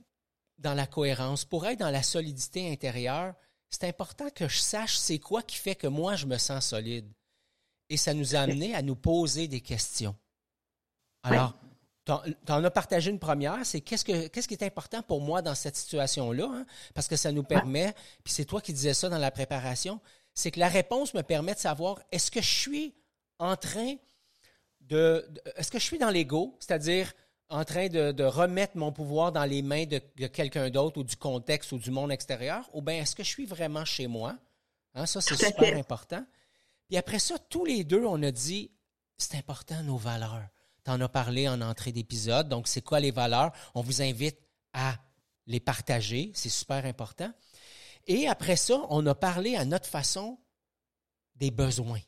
dans 0.59 0.75
la 0.75 0.87
cohérence, 0.87 1.45
pour 1.45 1.67
être 1.67 1.79
dans 1.79 1.91
la 1.91 2.03
solidité 2.03 2.71
intérieure, 2.71 3.35
c'est 3.71 3.85
important 3.85 4.29
que 4.31 4.49
je 4.49 4.59
sache 4.59 4.97
c'est 4.97 5.19
quoi 5.19 5.43
qui 5.43 5.57
fait 5.57 5.77
que 5.77 5.87
moi 5.87 6.17
je 6.17 6.27
me 6.27 6.39
sens 6.39 6.67
solide. 6.67 7.11
Et 7.89 7.97
ça 7.97 8.15
nous 8.15 8.35
a 8.35 8.41
amené 8.41 8.75
à 8.75 8.83
nous 8.83 8.97
poser 8.97 9.49
des 9.49 9.61
questions. 9.61 10.17
Alors, 11.23 11.55
tu 12.05 12.13
en 12.13 12.65
as 12.65 12.71
partagé 12.71 13.11
une 13.11 13.21
première, 13.21 13.65
c'est 13.65 13.81
qu'est-ce, 13.81 14.05
que, 14.05 14.27
qu'est-ce 14.27 14.49
qui 14.49 14.55
est 14.55 14.65
important 14.65 15.03
pour 15.03 15.21
moi 15.21 15.41
dans 15.41 15.55
cette 15.55 15.77
situation-là, 15.77 16.51
hein? 16.53 16.67
parce 16.95 17.07
que 17.07 17.15
ça 17.15 17.31
nous 17.31 17.45
permet, 17.45 17.95
puis 18.25 18.33
c'est 18.33 18.45
toi 18.45 18.61
qui 18.61 18.73
disais 18.73 18.95
ça 18.95 19.09
dans 19.09 19.19
la 19.19 19.31
préparation, 19.31 20.01
c'est 20.35 20.51
que 20.51 20.59
la 20.59 20.69
réponse 20.69 21.15
me 21.15 21.23
permet 21.23 21.55
de 21.55 21.61
savoir 21.61 22.01
est-ce 22.11 22.31
que 22.31 22.41
je 22.41 22.49
suis 22.49 22.95
en 23.39 23.57
train 23.57 23.97
de, 24.81 25.29
est-ce 25.57 25.71
que 25.71 25.79
je 25.79 25.85
suis 25.85 25.99
dans 25.99 26.11
l'ego, 26.11 26.57
c'est-à-dire 26.61 27.13
en 27.49 27.65
train 27.65 27.89
de, 27.89 28.25
remettre 28.25 28.77
mon 28.77 28.93
pouvoir 28.93 29.31
dans 29.31 29.45
les 29.45 29.63
mains 29.63 29.85
de, 29.85 29.99
quelqu'un 30.27 30.71
d'autre 30.71 30.99
ou 30.99 31.05
du 31.05 31.17
contexte 31.17 31.73
ou 31.73 31.79
du 31.79 31.91
monde 31.91 32.11
extérieur, 32.11 32.69
ou 32.73 32.81
bien 32.81 32.95
est-ce 32.97 33.15
que 33.15 33.23
je 33.23 33.29
suis 33.29 33.47
vraiment 33.47 33.85
chez 33.85 34.07
moi? 34.07 34.39
Hein, 34.95 35.07
ça, 35.07 35.21
c'est 35.21 35.37
super 35.37 35.77
important. 35.77 36.25
Puis 36.89 36.97
après 36.97 37.19
ça, 37.19 37.39
tous 37.39 37.65
les 37.65 37.85
deux, 37.85 38.05
on 38.05 38.23
a 38.23 38.31
dit, 38.31 38.71
c'est 39.19 39.37
important 39.37 39.83
nos 39.83 39.99
valeurs. 39.99 40.49
Tu 40.85 40.91
en 40.91 41.01
as 41.01 41.09
parlé 41.09 41.49
en 41.49 41.61
entrée 41.61 41.93
d'épisode, 41.93 42.49
donc 42.49 42.67
c'est 42.69 42.83
quoi 42.83 43.01
les 43.01 43.11
valeurs? 43.11 43.53
On 43.75 43.83
vous 43.83 44.03
invite 44.03 44.39
à 44.73 44.97
les 45.47 45.61
partager, 45.61 46.33
c'est 46.35 46.49
super 46.49 46.85
important. 46.87 47.33
Et 48.07 48.27
après 48.29 48.57
ça, 48.57 48.81
on 48.89 49.07
a 49.07 49.15
parlé 49.15 49.57
à 49.57 49.65
notre 49.65 49.87
façon 49.87 50.39
des 51.37 51.51
besoins. 51.51 52.01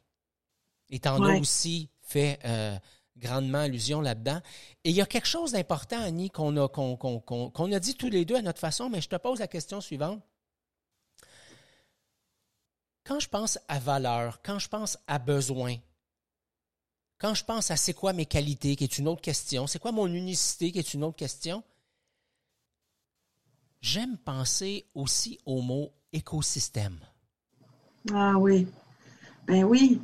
Et 0.90 1.00
tu 1.00 1.08
en 1.08 1.22
as 1.22 1.38
aussi 1.38 1.90
fait 2.02 2.38
euh, 2.44 2.76
grandement 3.16 3.58
allusion 3.58 4.00
là-dedans. 4.00 4.40
Et 4.84 4.90
il 4.90 4.96
y 4.96 5.00
a 5.00 5.06
quelque 5.06 5.26
chose 5.26 5.52
d'important, 5.52 6.00
Annie, 6.00 6.30
qu'on 6.30 6.56
a, 6.56 6.68
qu'on, 6.68 7.72
a 7.72 7.80
dit 7.80 7.94
tous 7.94 8.10
les 8.10 8.24
deux 8.24 8.36
à 8.36 8.42
notre 8.42 8.60
façon, 8.60 8.88
mais 8.88 9.00
je 9.00 9.08
te 9.08 9.16
pose 9.16 9.38
la 9.38 9.48
question 9.48 9.80
suivante. 9.80 10.22
Quand 13.04 13.20
je 13.20 13.28
pense 13.28 13.58
à 13.68 13.78
valeur, 13.78 14.40
quand 14.42 14.58
je 14.58 14.68
pense 14.68 14.98
à 15.06 15.18
besoin, 15.18 15.76
quand 17.18 17.34
je 17.34 17.44
pense 17.44 17.70
à 17.70 17.76
c'est 17.76 17.92
quoi 17.92 18.12
mes 18.12 18.26
qualités, 18.26 18.76
qui 18.76 18.84
est 18.84 18.98
une 18.98 19.08
autre 19.08 19.20
question, 19.20 19.66
c'est 19.66 19.78
quoi 19.78 19.92
mon 19.92 20.06
unicité, 20.06 20.72
qui 20.72 20.78
est 20.78 20.94
une 20.94 21.04
autre 21.04 21.16
question, 21.16 21.62
j'aime 23.80 24.16
penser 24.16 24.86
aussi 24.94 25.38
au 25.44 25.60
mot 25.60 25.92
écosystème. 26.12 26.98
Ah 28.12 28.34
oui. 28.38 28.66
Ben 29.46 29.64
oui. 29.64 30.00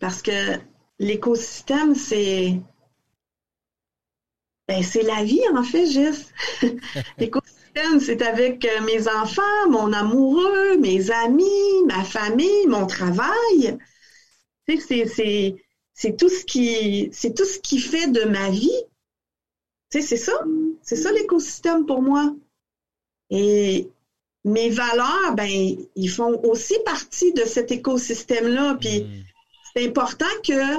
Parce 0.00 0.22
que 0.22 0.58
l'écosystème, 0.98 1.94
c'est. 1.94 2.60
Ben, 4.68 4.82
c'est 4.82 5.02
la 5.02 5.22
vie, 5.22 5.42
en 5.54 5.62
fait, 5.62 5.86
Gis. 5.86 6.26
l'écosystème, 7.18 8.00
c'est 8.00 8.22
avec 8.22 8.64
euh, 8.64 8.80
mes 8.82 9.06
enfants, 9.08 9.70
mon 9.70 9.92
amoureux, 9.92 10.76
mes 10.78 11.10
amis, 11.10 11.84
ma 11.86 12.02
famille, 12.02 12.66
mon 12.66 12.86
travail. 12.86 13.78
Tu 14.68 14.80
sais, 14.80 15.06
c'est, 15.94 16.16
tout 16.16 16.28
ce 16.28 16.44
qui 16.44 17.10
tout 17.34 17.44
ce 17.44 17.60
qui 17.60 17.78
fait 17.78 18.08
de 18.08 18.24
ma 18.24 18.50
vie. 18.50 18.82
Tu 19.90 20.00
sais, 20.00 20.06
c'est 20.06 20.16
ça. 20.16 20.32
C'est 20.82 20.96
ça 20.96 21.12
l'écosystème 21.12 21.86
pour 21.86 22.02
moi. 22.02 22.34
Et 23.30 23.88
mes 24.44 24.70
valeurs, 24.70 25.34
ben, 25.36 25.76
ils 25.94 26.10
font 26.10 26.40
aussi 26.44 26.74
partie 26.84 27.32
de 27.32 27.42
cet 27.42 27.70
écosystème-là. 27.70 28.76
Puis 28.80 29.04
mm. 29.04 29.24
C'est 29.76 29.86
important 29.86 30.24
que 30.42 30.78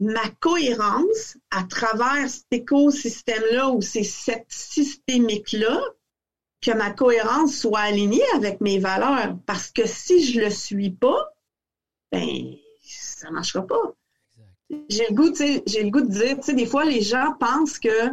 ma 0.00 0.28
cohérence 0.40 1.38
à 1.50 1.62
travers 1.64 2.28
cet 2.28 2.46
écosystème-là 2.50 3.70
ou 3.70 3.80
ces 3.80 4.04
sept 4.04 4.44
systémiques-là, 4.48 5.80
que 6.60 6.72
ma 6.72 6.90
cohérence 6.90 7.56
soit 7.56 7.80
alignée 7.80 8.22
avec 8.34 8.60
mes 8.60 8.78
valeurs. 8.78 9.36
Parce 9.46 9.70
que 9.70 9.86
si 9.86 10.22
je 10.22 10.40
le 10.40 10.50
suis 10.50 10.90
pas, 10.90 11.32
ben, 12.12 12.54
ça 12.82 13.30
marchera 13.30 13.66
pas. 13.66 13.94
J'ai 14.88 15.06
le 15.08 15.14
goût, 15.14 15.34
j'ai 15.34 15.82
le 15.82 15.90
goût 15.90 16.02
de 16.02 16.12
dire, 16.12 16.36
tu 16.36 16.42
sais, 16.42 16.54
des 16.54 16.66
fois, 16.66 16.84
les 16.84 17.00
gens 17.02 17.34
pensent 17.40 17.78
que 17.78 18.10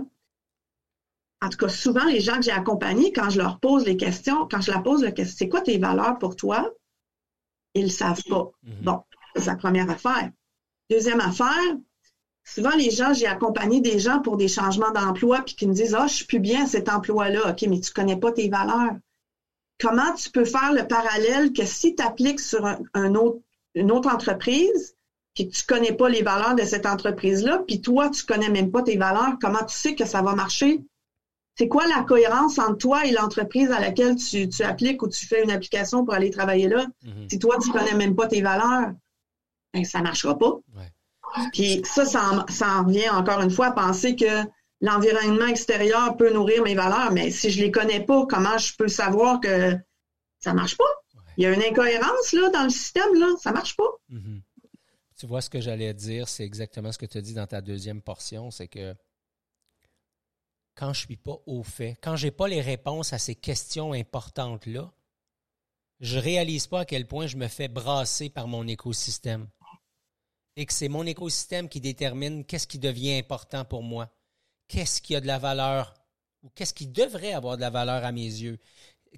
en 1.39 1.49
tout 1.49 1.57
cas, 1.57 1.69
souvent, 1.69 2.05
les 2.05 2.19
gens 2.19 2.37
que 2.37 2.43
j'ai 2.43 2.51
accompagnés, 2.51 3.13
quand 3.13 3.29
je 3.29 3.37
leur 3.37 3.59
pose 3.59 3.85
les 3.85 3.95
questions, 3.95 4.47
quand 4.47 4.59
je 4.59 4.71
leur 4.71 4.81
pose 4.81 5.03
la 5.03 5.11
question, 5.11 5.35
c'est 5.37 5.49
quoi 5.49 5.61
tes 5.61 5.77
valeurs 5.77 6.17
pour 6.17 6.35
toi? 6.35 6.73
Ils 7.75 7.85
ne 7.85 7.89
savent 7.89 8.23
pas. 8.27 8.49
Mhm. 8.63 8.81
Bon, 8.81 9.03
c'est 9.39 9.45
la 9.45 9.55
première 9.55 9.89
affaire. 9.89 10.29
Deuxième 10.89 11.19
affaire, 11.19 11.75
souvent, 12.43 12.75
les 12.75 12.91
gens, 12.91 13.13
j'ai 13.13 13.27
accompagné 13.27 13.81
des 13.81 13.99
gens 13.99 14.19
pour 14.21 14.37
des 14.37 14.47
changements 14.47 14.91
d'emploi, 14.91 15.41
puis 15.41 15.55
qui 15.55 15.67
me 15.67 15.73
disent, 15.73 15.95
ah, 15.95 16.03
oh, 16.03 16.07
je 16.07 16.13
suis 16.13 16.25
plus 16.25 16.39
bien 16.39 16.63
à 16.63 16.67
cet 16.67 16.89
emploi-là. 16.89 17.51
OK, 17.51 17.61
mais 17.63 17.79
tu 17.79 17.91
ne 17.91 17.93
connais 17.93 18.17
pas 18.17 18.31
tes 18.31 18.49
valeurs. 18.49 18.95
Comment 19.79 20.13
tu 20.13 20.31
peux 20.31 20.45
faire 20.45 20.73
le 20.73 20.87
parallèle 20.87 21.53
que 21.53 21.65
si 21.65 21.95
tu 21.95 22.03
appliques 22.03 22.39
sur 22.39 22.65
un, 22.65 23.15
autre, 23.15 23.39
une 23.75 23.91
autre 23.91 24.13
entreprise, 24.13 24.95
puis 25.35 25.47
tu 25.49 25.61
ne 25.61 25.75
connais 25.75 25.93
pas 25.93 26.09
les 26.09 26.23
valeurs 26.23 26.55
de 26.55 26.63
cette 26.63 26.87
entreprise-là, 26.87 27.63
puis 27.67 27.81
toi, 27.81 28.09
tu 28.09 28.23
ne 28.23 28.27
connais 28.27 28.49
même 28.49 28.71
pas 28.71 28.81
tes 28.81 28.97
valeurs, 28.97 29.37
comment 29.39 29.63
tu 29.63 29.75
sais 29.75 29.93
que 29.93 30.05
ça 30.05 30.21
va 30.21 30.33
marcher? 30.33 30.81
c'est 31.57 31.67
quoi 31.67 31.87
la 31.87 32.03
cohérence 32.03 32.59
entre 32.59 32.77
toi 32.77 33.05
et 33.05 33.11
l'entreprise 33.11 33.71
à 33.71 33.79
laquelle 33.79 34.15
tu, 34.15 34.47
appliques 34.63 35.01
ou 35.01 35.07
tu 35.07 35.25
fais 35.25 35.43
une 35.43 35.49
application 35.49 36.05
pour 36.05 36.13
aller 36.13 36.29
travailler 36.29 36.67
là? 36.67 36.85
Mhm. 37.03 37.29
Si 37.29 37.39
toi, 37.39 37.57
tu 37.61 37.71
connais 37.71 37.95
même 37.95 38.15
pas 38.15 38.27
tes 38.27 38.41
valeurs, 38.41 38.91
ben, 39.77 39.85
ça 39.85 40.01
marchera 40.01 40.37
pas. 40.37 40.59
Puis 41.53 41.81
ça, 41.85 42.05
ça 42.05 42.21
en, 42.31 42.85
revient 42.85 43.09
encore 43.09 43.41
une 43.41 43.51
fois 43.51 43.67
à 43.67 43.71
penser 43.71 44.15
que 44.15 44.43
l'environnement 44.81 45.47
extérieur 45.47 46.15
peut 46.17 46.33
nourrir 46.33 46.63
mes 46.63 46.75
valeurs, 46.75 47.11
mais 47.11 47.31
si 47.31 47.49
je 47.49 47.61
les 47.61 47.71
connais 47.71 48.03
pas, 48.03 48.25
comment 48.27 48.57
je 48.57 48.75
peux 48.75 48.87
savoir 48.87 49.39
que 49.39 49.77
ça 50.39 50.53
marche 50.53 50.77
pas? 50.77 50.83
Il 51.37 51.43
y 51.43 51.45
a 51.45 51.53
une 51.53 51.61
incohérence 51.61 52.33
là, 52.33 52.49
dans 52.49 52.63
le 52.63 52.69
système, 52.69 53.13
là, 53.13 53.27
ça 53.39 53.51
marche 53.51 53.75
pas. 53.75 53.89
Mhm. 54.09 54.41
Tu 55.19 55.25
vois 55.27 55.41
ce 55.41 55.49
que 55.49 55.61
j'allais 55.61 55.93
dire, 55.93 56.27
c'est 56.27 56.43
exactement 56.43 56.91
ce 56.91 56.97
que 56.97 57.05
tu 57.05 57.17
as 57.17 57.21
dit 57.21 57.33
dans 57.33 57.47
ta 57.47 57.61
deuxième 57.61 58.01
portion, 58.01 58.51
c'est 58.51 58.67
que 58.67 58.95
quand 60.75 60.93
je 60.93 61.01
ne 61.01 61.05
suis 61.07 61.17
pas 61.17 61.37
au 61.47 61.63
fait, 61.63 61.97
quand 62.01 62.15
je 62.15 62.27
n'ai 62.27 62.31
pas 62.31 62.47
les 62.47 62.61
réponses 62.61 63.13
à 63.13 63.17
ces 63.17 63.35
questions 63.35 63.93
importantes-là, 63.93 64.91
je 65.99 66.17
ne 66.17 66.21
réalise 66.21 66.67
pas 66.67 66.81
à 66.81 66.85
quel 66.85 67.07
point 67.07 67.25
je 67.25 67.37
me 67.37 67.47
fais 67.47 67.67
brasser 67.67 68.29
par 68.29 68.47
mon 68.47 68.67
écosystème. 68.67 69.47
Et 70.57 70.65
que 70.65 70.73
c'est 70.73 70.89
mon 70.89 71.05
écosystème 71.05 71.69
qui 71.69 71.79
détermine 71.79 72.43
qu'est-ce 72.43 72.67
qui 72.67 72.79
devient 72.79 73.13
important 73.13 73.63
pour 73.63 73.83
moi, 73.83 74.09
qu'est-ce 74.67 75.01
qui 75.01 75.15
a 75.15 75.21
de 75.21 75.27
la 75.27 75.39
valeur, 75.39 75.93
ou 76.43 76.49
qu'est-ce 76.49 76.73
qui 76.73 76.87
devrait 76.87 77.31
avoir 77.31 77.55
de 77.55 77.61
la 77.61 77.69
valeur 77.69 78.03
à 78.03 78.11
mes 78.11 78.23
yeux, 78.23 78.59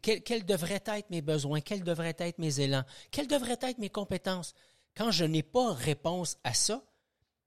quels, 0.01 0.45
devraient 0.45 0.83
être 0.85 1.09
mes 1.09 1.21
besoins, 1.21 1.61
quels 1.61 1.83
devraient 1.83 2.15
être 2.19 2.37
mes 2.39 2.59
élans, 2.59 2.83
quelles 3.09 3.27
devraient 3.27 3.57
être 3.61 3.79
mes 3.79 3.89
compétences? 3.89 4.53
Quand 4.95 5.11
je 5.11 5.25
n'ai 5.25 5.41
pas 5.41 5.73
réponse 5.73 6.37
à 6.43 6.53
ça, 6.53 6.83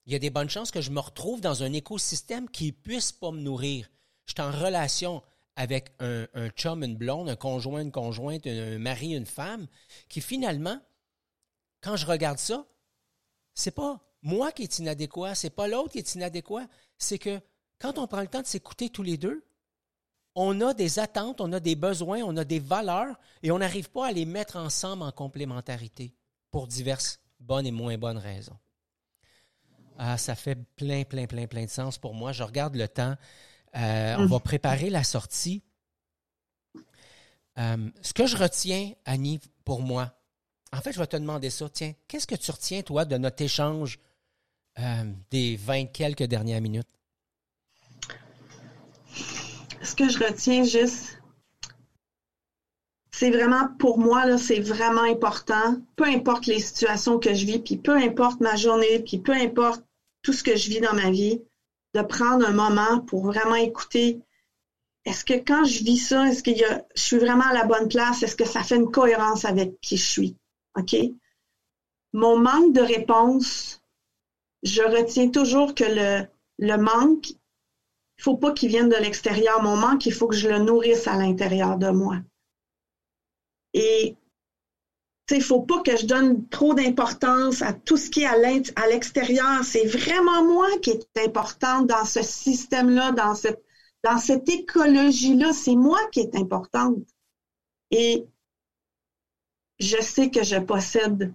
il 0.06 0.12
y 0.12 0.16
a 0.16 0.18
des 0.18 0.30
bonnes 0.30 0.50
chances 0.50 0.70
que 0.70 0.80
je 0.80 0.90
me 0.90 1.00
retrouve 1.00 1.40
dans 1.40 1.62
un 1.62 1.72
écosystème 1.72 2.48
qui 2.48 2.66
ne 2.66 2.70
puisse 2.72 3.12
pas 3.12 3.30
me 3.30 3.40
nourrir, 3.40 3.88
je 4.26 4.32
suis 4.32 4.42
en 4.42 4.50
relation 4.50 5.22
avec 5.54 5.92
un, 6.00 6.26
chum, 6.56 6.82
une 6.82 6.96
blonde, 6.96 7.28
un 7.28 7.36
conjoint, 7.36 7.82
une 7.82 7.92
conjointe, 7.92 8.46
un, 8.46 8.78
mari, 8.78 9.14
une 9.14 9.26
femme, 9.26 9.66
qui 10.08 10.20
finalement, 10.20 10.80
quand 11.82 11.96
je 11.96 12.06
regarde 12.06 12.38
ça, 12.38 12.66
c'est 13.54 13.70
pas 13.70 14.00
moi 14.22 14.52
qui 14.52 14.62
est 14.62 14.78
inadéquat, 14.78 15.34
c'est 15.34 15.50
pas 15.50 15.68
l'autre 15.68 15.90
qui 15.90 15.98
est 15.98 16.14
inadéquat, 16.14 16.66
c'est 16.98 17.18
que 17.18 17.40
quand 17.78 17.98
on 17.98 18.06
prend 18.06 18.20
le 18.20 18.28
temps 18.28 18.42
de 18.42 18.46
s'écouter 18.46 18.88
tous 18.88 19.02
les 19.02 19.16
deux, 19.16 19.44
on 20.34 20.60
a 20.60 20.72
des 20.72 20.98
attentes, 20.98 21.40
on 21.40 21.52
a 21.52 21.60
des 21.60 21.74
besoins, 21.74 22.20
on 22.22 22.36
a 22.36 22.44
des 22.44 22.60
valeurs 22.60 23.18
et 23.42 23.50
on 23.50 23.58
n'arrive 23.58 23.90
pas 23.90 24.06
à 24.06 24.12
les 24.12 24.24
mettre 24.24 24.56
ensemble 24.56 25.02
en 25.02 25.12
complémentarité 25.12 26.14
pour 26.50 26.66
diverses 26.66 27.20
bonnes 27.40 27.66
et 27.66 27.72
moins 27.72 27.98
bonnes 27.98 28.18
raisons. 28.18 28.56
Ah, 29.98 30.16
ça 30.16 30.34
fait 30.34 30.56
plein, 30.76 31.04
plein, 31.04 31.26
plein, 31.26 31.46
plein 31.46 31.64
de 31.64 31.70
sens 31.70 31.98
pour 31.98 32.14
moi. 32.14 32.32
Je 32.32 32.42
regarde 32.42 32.76
le 32.76 32.88
temps. 32.88 33.14
Euh, 33.76 34.16
on 34.18 34.26
va 34.26 34.40
préparer 34.40 34.90
la 34.90 35.04
sortie. 35.04 35.62
Euh, 37.58 37.90
ce 38.00 38.12
que 38.12 38.26
je 38.26 38.36
retiens, 38.36 38.92
Annie, 39.04 39.40
pour 39.64 39.82
moi, 39.82 40.12
en 40.72 40.80
fait, 40.80 40.92
je 40.92 40.98
vais 40.98 41.06
te 41.06 41.16
demander 41.16 41.50
ça. 41.50 41.68
Tiens, 41.68 41.92
qu'est-ce 42.08 42.26
que 42.26 42.34
tu 42.34 42.50
retiens, 42.50 42.82
toi, 42.82 43.04
de 43.04 43.16
notre 43.16 43.42
échange 43.42 43.98
euh, 44.78 45.04
des 45.30 45.56
vingt 45.56 45.86
quelques 45.86 46.22
dernières 46.22 46.60
minutes? 46.60 46.88
Ce 49.82 49.94
que 49.94 50.08
je 50.08 50.18
retiens 50.18 50.64
juste, 50.64 51.18
c'est 53.10 53.30
vraiment, 53.30 53.68
pour 53.78 53.98
moi, 53.98 54.38
c'est 54.38 54.60
vraiment 54.60 55.02
important. 55.02 55.76
Peu 55.96 56.04
importe 56.04 56.46
les 56.46 56.60
situations 56.60 57.18
que 57.18 57.34
je 57.34 57.44
vis, 57.44 57.58
puis 57.58 57.76
peu 57.76 57.96
importe 57.96 58.40
ma 58.40 58.56
journée, 58.56 59.00
puis 59.00 59.18
peu 59.18 59.32
importe 59.32 59.84
tout 60.22 60.32
ce 60.32 60.42
que 60.42 60.56
je 60.56 60.70
vis 60.70 60.80
dans 60.80 60.94
ma 60.94 61.10
vie, 61.10 61.42
de 61.94 62.00
prendre 62.00 62.46
un 62.46 62.52
moment 62.52 63.00
pour 63.00 63.26
vraiment 63.26 63.56
écouter. 63.56 64.20
Est-ce 65.04 65.24
que 65.24 65.34
quand 65.34 65.64
je 65.64 65.84
vis 65.84 65.98
ça, 65.98 66.28
est-ce 66.28 66.42
que 66.42 66.52
je 66.56 66.64
suis 66.94 67.18
vraiment 67.18 67.44
à 67.44 67.52
la 67.52 67.64
bonne 67.64 67.88
place? 67.88 68.22
Est-ce 68.22 68.36
que 68.36 68.46
ça 68.46 68.62
fait 68.62 68.76
une 68.76 68.90
cohérence 68.90 69.44
avec 69.44 69.78
qui 69.80 69.96
je 69.96 70.06
suis? 70.06 70.36
OK? 70.76 70.96
Mon 72.12 72.36
manque 72.38 72.72
de 72.72 72.80
réponse, 72.80 73.82
je 74.62 74.82
retiens 74.82 75.30
toujours 75.30 75.74
que 75.74 75.84
le, 76.58 76.76
manque, 76.76 77.30
il 77.30 78.22
faut 78.22 78.36
pas 78.36 78.52
qu'il 78.52 78.68
vienne 78.68 78.88
de 78.88 78.96
l'extérieur. 78.96 79.62
Mon 79.62 79.76
manque, 79.76 80.06
il 80.06 80.12
faut 80.12 80.28
que 80.28 80.36
je 80.36 80.48
le 80.48 80.58
nourrisse 80.58 81.06
à 81.08 81.16
l'intérieur 81.16 81.78
de 81.78 81.90
moi. 81.90 82.18
Et 83.74 84.16
il 85.30 85.38
ne 85.38 85.42
faut 85.42 85.62
pas 85.62 85.80
que 85.82 85.96
je 85.96 86.04
donne 86.04 86.46
trop 86.48 86.74
d'importance 86.74 87.62
à 87.62 87.72
tout 87.72 87.96
ce 87.96 88.10
qui 88.10 88.22
est 88.22 88.26
à 88.26 88.86
l'extérieur. 88.86 89.64
C'est 89.64 89.86
vraiment 89.86 90.44
moi 90.44 90.68
qui 90.82 90.90
est 90.90 91.24
importante 91.24 91.86
dans 91.86 92.04
ce 92.04 92.22
système-là, 92.22 93.12
dans 93.12 93.34
cette, 93.34 93.64
dans 94.04 94.18
cette 94.18 94.48
écologie-là. 94.48 95.54
C'est 95.54 95.74
moi 95.74 95.98
qui 96.10 96.20
est 96.20 96.36
importante. 96.36 97.06
Et 97.90 98.26
je 99.82 100.00
sais 100.00 100.30
que 100.30 100.42
je 100.42 100.56
possède 100.56 101.32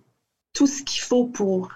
tout 0.53 0.67
ce 0.67 0.83
qu'il 0.83 1.01
faut 1.01 1.25
pour 1.25 1.71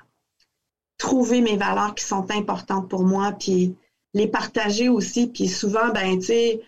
trouver 0.98 1.42
mes 1.42 1.58
valeurs 1.58 1.96
qui 1.96 2.06
sont 2.06 2.30
importantes 2.32 2.90
pour 2.90 3.04
moi, 3.04 3.34
puis 3.34 3.76
les 4.14 4.28
partager 4.28 4.90
aussi. 4.90 5.28
Puis 5.28 5.48
souvent, 5.48 5.90
ben, 5.90 6.20
tu 6.20 6.28
sais, 6.28 6.62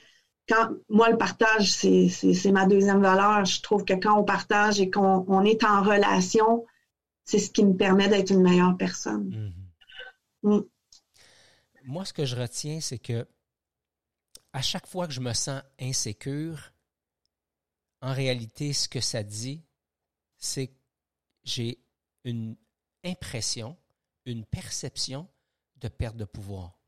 quand 0.47 0.69
moi, 0.89 1.09
le 1.09 1.17
partage, 1.17 1.71
c'est 1.71 2.51
ma 2.51 2.65
deuxième 2.65 3.01
valeur. 3.01 3.45
Je 3.45 3.61
trouve 3.61 3.85
que 3.85 3.93
quand 3.93 4.19
on 4.19 4.23
partage 4.23 4.79
et 4.81 4.89
qu'on 4.89 5.43
est 5.43 5.63
en 5.63 5.81
relation, 5.83 6.65
c'est 7.23 7.39
ce 7.39 7.49
qui 7.49 7.63
me 7.63 7.75
permet 7.75 8.09
d'être 8.09 8.31
une 8.31 8.41
meilleure 8.41 8.75
personne. 8.77 9.53
Mm-hmm. 10.43 10.57
Mm. 10.57 10.63
Moi, 11.85 12.05
ce 12.05 12.13
que 12.13 12.25
je 12.25 12.35
retiens, 12.35 12.79
c'est 12.81 12.99
que 12.99 13.27
à 14.51 14.61
chaque 14.61 14.87
fois 14.87 15.07
que 15.07 15.13
je 15.13 15.19
me 15.19 15.33
sens 15.33 15.61
insécure, 15.79 16.71
en 18.01 18.13
réalité, 18.13 18.73
ce 18.73 18.89
que 18.89 18.99
ça 18.99 19.23
dit, 19.23 19.63
c'est 20.43 20.67
que 20.67 20.77
j'ai 21.43 21.79
une 22.25 22.57
impression, 23.03 23.77
une 24.25 24.45
perception 24.45 25.27
de 25.77 25.87
perte 25.87 26.17
de 26.17 26.25
pouvoir. 26.25 26.79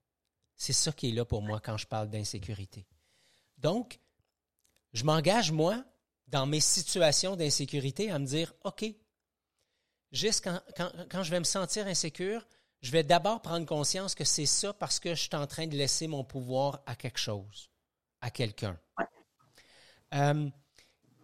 C'est 0.55 0.73
ça 0.73 0.91
qui 0.91 1.09
est 1.09 1.11
là 1.13 1.25
pour 1.25 1.41
moi 1.41 1.59
quand 1.61 1.77
je 1.77 1.87
parle 1.87 2.09
d'insécurité. 2.09 2.85
Donc, 3.57 3.99
je 4.93 5.03
m'engage, 5.03 5.51
moi, 5.51 5.83
dans 6.27 6.45
mes 6.45 6.59
situations 6.59 7.35
d'insécurité, 7.35 8.11
à 8.11 8.19
me 8.19 8.25
dire, 8.25 8.53
OK, 8.63 8.85
juste 10.11 10.43
quand, 10.43 10.61
quand, 11.09 11.23
je 11.23 11.31
vais 11.31 11.39
me 11.39 11.45
sentir 11.45 11.87
insécure, 11.87 12.45
je 12.81 12.91
vais 12.91 13.03
d'abord 13.03 13.41
prendre 13.41 13.65
conscience 13.65 14.15
que 14.15 14.25
c'est 14.25 14.45
ça 14.45 14.73
parce 14.73 14.99
que 14.99 15.15
je 15.15 15.21
suis 15.21 15.35
en 15.35 15.47
train 15.47 15.67
de 15.67 15.75
laisser 15.75 16.07
mon 16.07 16.23
pouvoir 16.23 16.83
à 16.85 16.95
quelque 16.95 17.19
chose, 17.19 17.69
à 18.21 18.29
quelqu'un. 18.31 18.77
Euh, 20.13 20.49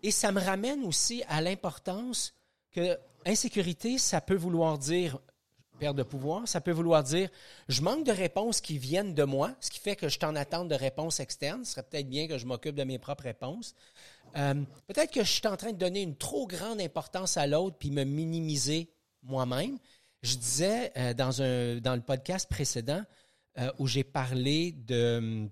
et 0.03 0.11
ça 0.11 0.31
me 0.31 0.41
ramène 0.41 0.83
aussi 0.83 1.23
à 1.27 1.41
l'importance 1.41 2.33
que 2.71 2.97
insécurité, 3.25 3.97
ça 3.97 4.21
peut 4.21 4.35
vouloir 4.35 4.77
dire 4.77 5.19
perte 5.79 5.95
de 5.95 6.03
pouvoir, 6.03 6.47
ça 6.47 6.61
peut 6.61 6.71
vouloir 6.71 7.03
dire 7.03 7.29
je 7.67 7.81
manque 7.81 8.05
de 8.05 8.11
réponses 8.11 8.61
qui 8.61 8.77
viennent 8.77 9.13
de 9.15 9.23
moi, 9.23 9.55
ce 9.59 9.71
qui 9.71 9.79
fait 9.79 9.95
que 9.95 10.09
je 10.09 10.19
t'en 10.19 10.35
attends 10.35 10.65
de 10.65 10.75
réponses 10.75 11.19
externes. 11.19 11.65
Ce 11.65 11.71
serait 11.71 11.83
peut-être 11.83 12.07
bien 12.07 12.27
que 12.27 12.37
je 12.37 12.45
m'occupe 12.45 12.75
de 12.75 12.83
mes 12.83 12.99
propres 12.99 13.23
réponses. 13.23 13.73
Euh, 14.37 14.53
peut-être 14.87 15.11
que 15.11 15.23
je 15.23 15.29
suis 15.29 15.47
en 15.47 15.57
train 15.57 15.71
de 15.71 15.77
donner 15.77 16.01
une 16.01 16.15
trop 16.15 16.47
grande 16.47 16.79
importance 16.79 17.35
à 17.35 17.47
l'autre 17.47 17.77
puis 17.79 17.91
me 17.91 18.03
minimiser 18.03 18.89
moi-même. 19.23 19.77
Je 20.21 20.35
disais 20.35 20.91
euh, 20.97 21.13
dans, 21.13 21.41
un, 21.41 21.77
dans 21.77 21.95
le 21.95 22.01
podcast 22.01 22.47
précédent 22.49 23.03
euh, 23.57 23.71
où 23.79 23.87
j'ai 23.87 24.03
parlé 24.03 24.71
de 24.71 25.49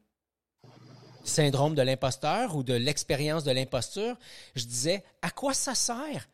syndrome 1.23 1.75
de 1.75 1.81
l'imposteur 1.81 2.55
ou 2.55 2.63
de 2.63 2.73
l'expérience 2.73 3.43
de 3.43 3.51
l'imposture, 3.51 4.17
je 4.55 4.65
disais 4.65 5.03
à 5.21 5.29
quoi 5.29 5.53
ça 5.53 5.75
sert 5.75 6.27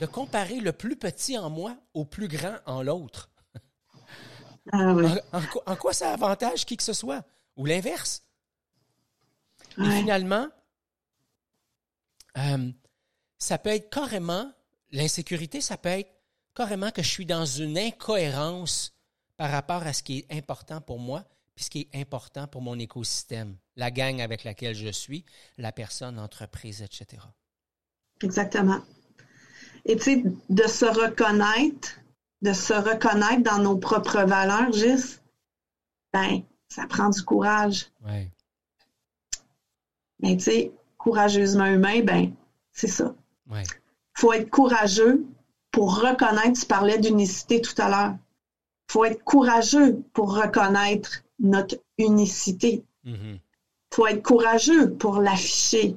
de 0.00 0.06
comparer 0.06 0.60
le 0.60 0.72
plus 0.72 0.96
petit 0.96 1.38
en 1.38 1.50
moi 1.50 1.76
au 1.94 2.04
plus 2.04 2.28
grand 2.28 2.56
en 2.66 2.82
l'autre? 2.82 3.30
Ah 4.72 4.94
en, 5.66 5.76
quoi 5.76 5.92
ça 5.92 6.12
avantage 6.12 6.64
qui 6.64 6.76
que 6.76 6.82
ce 6.82 6.92
soit? 6.92 7.24
Ou 7.56 7.66
l'inverse? 7.66 8.22
Et 9.78 9.90
finalement, 9.90 10.48
euh, 12.38 12.70
ça 13.38 13.58
peut 13.58 13.70
être 13.70 13.90
carrément, 13.90 14.52
l'insécurité, 14.90 15.60
ça 15.60 15.76
peut 15.76 15.88
être 15.88 16.12
carrément 16.54 16.90
que 16.90 17.02
je 17.02 17.08
suis 17.08 17.26
dans 17.26 17.46
une 17.46 17.78
incohérence 17.78 18.94
par 19.36 19.50
rapport 19.50 19.82
à 19.86 19.92
ce 19.92 20.02
qui 20.02 20.18
est 20.18 20.32
important 20.36 20.80
pour 20.80 20.98
moi, 20.98 21.24
puis 21.54 21.64
ce 21.64 21.70
qui 21.70 21.88
est 21.92 22.00
important 22.00 22.46
pour 22.46 22.62
mon 22.62 22.78
écosystème, 22.78 23.56
la 23.76 23.90
gang 23.90 24.20
avec 24.20 24.44
laquelle 24.44 24.74
je 24.74 24.88
suis, 24.88 25.24
la 25.58 25.72
personne, 25.72 26.16
l'entreprise, 26.16 26.82
etc. 26.82 27.22
Exactement. 28.22 28.80
Et 29.84 29.96
tu 29.96 30.02
sais, 30.02 30.24
de 30.48 30.62
se 30.62 30.84
reconnaître, 30.84 31.98
de 32.40 32.52
se 32.52 32.72
reconnaître 32.72 33.42
dans 33.42 33.58
nos 33.58 33.76
propres 33.76 34.22
valeurs, 34.22 34.72
juste, 34.72 35.22
ben, 36.12 36.42
ça 36.68 36.86
prend 36.86 37.10
du 37.10 37.22
courage. 37.22 37.90
Ouais. 38.04 38.30
Mais 40.20 40.36
tu 40.36 40.44
sais, 40.44 40.72
courageusement 40.96 41.66
humain, 41.66 42.00
ben, 42.02 42.32
c'est 42.72 42.88
ça. 42.88 43.14
Ouais. 43.50 43.64
faut 44.14 44.32
être 44.32 44.48
courageux 44.48 45.26
pour 45.72 46.00
reconnaître, 46.00 46.60
tu 46.60 46.66
parlais 46.66 46.98
d'unicité 46.98 47.60
tout 47.60 47.74
à 47.78 47.88
l'heure. 47.88 48.16
faut 48.88 49.04
être 49.04 49.22
courageux 49.24 50.02
pour 50.12 50.34
reconnaître 50.34 51.24
notre 51.42 51.76
unicité. 51.98 52.84
Il 53.04 53.12
mm-hmm. 53.12 53.38
faut 53.92 54.06
être 54.06 54.22
courageux 54.22 54.94
pour 54.94 55.20
l'afficher 55.20 55.96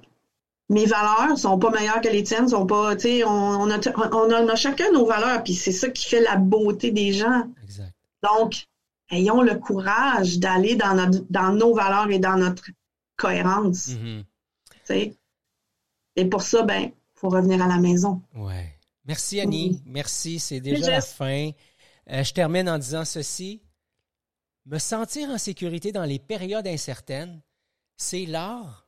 mes 0.70 0.86
valeurs 0.86 1.38
sont 1.38 1.60
pas 1.60 1.70
meilleures 1.70 2.02
que 2.02 2.08
les 2.08 2.24
tiennes, 2.24 2.50
sont 2.50 2.66
pas, 2.66 2.96
tu 2.96 3.24
on, 3.24 3.70
a, 3.70 3.80
on, 4.12 4.50
a, 4.50 4.56
chacun 4.56 4.92
nos 4.92 5.06
valeurs, 5.06 5.44
puis 5.44 5.54
c'est 5.54 5.72
ça 5.72 5.90
qui 5.90 6.08
fait 6.08 6.22
la 6.22 6.38
beauté 6.38 6.92
des 6.92 7.14
gens. 7.14 7.44
Exact. 7.64 7.94
Donc, 8.24 8.66
ayons 9.12 9.42
le 9.42 9.56
courage 9.56 10.40
d'aller 10.40 10.76
dans, 10.76 11.10
dans 11.30 11.54
nos 11.54 11.74
valeurs 11.76 12.10
et 12.10 12.20
dans 12.20 12.38
notre 12.38 12.66
cohérence. 13.16 13.90
Mm-hmm. 13.90 15.14
Et 16.16 16.26
pour 16.26 16.42
ça, 16.42 16.64
ben, 16.64 16.92
faut 17.14 17.30
revenir 17.30 17.62
à 17.62 17.68
la 17.68 17.78
maison. 17.78 18.22
Ouais. 18.34 18.72
Merci 19.06 19.40
Annie, 19.40 19.84
merci, 19.86 20.40
c'est 20.40 20.60
déjà 20.60 20.90
la 20.90 21.02
fin. 21.02 21.52
Euh, 22.10 22.24
je 22.24 22.34
termine 22.34 22.68
en 22.68 22.80
disant 22.80 23.06
ceci. 23.06 23.62
Me 24.66 24.80
sentir 24.80 25.30
en 25.30 25.38
sécurité 25.38 25.92
dans 25.92 26.06
les 26.06 26.18
périodes 26.18 26.68
incertaines, 26.68 27.42
c'est 27.98 28.26
l'art 28.26 28.88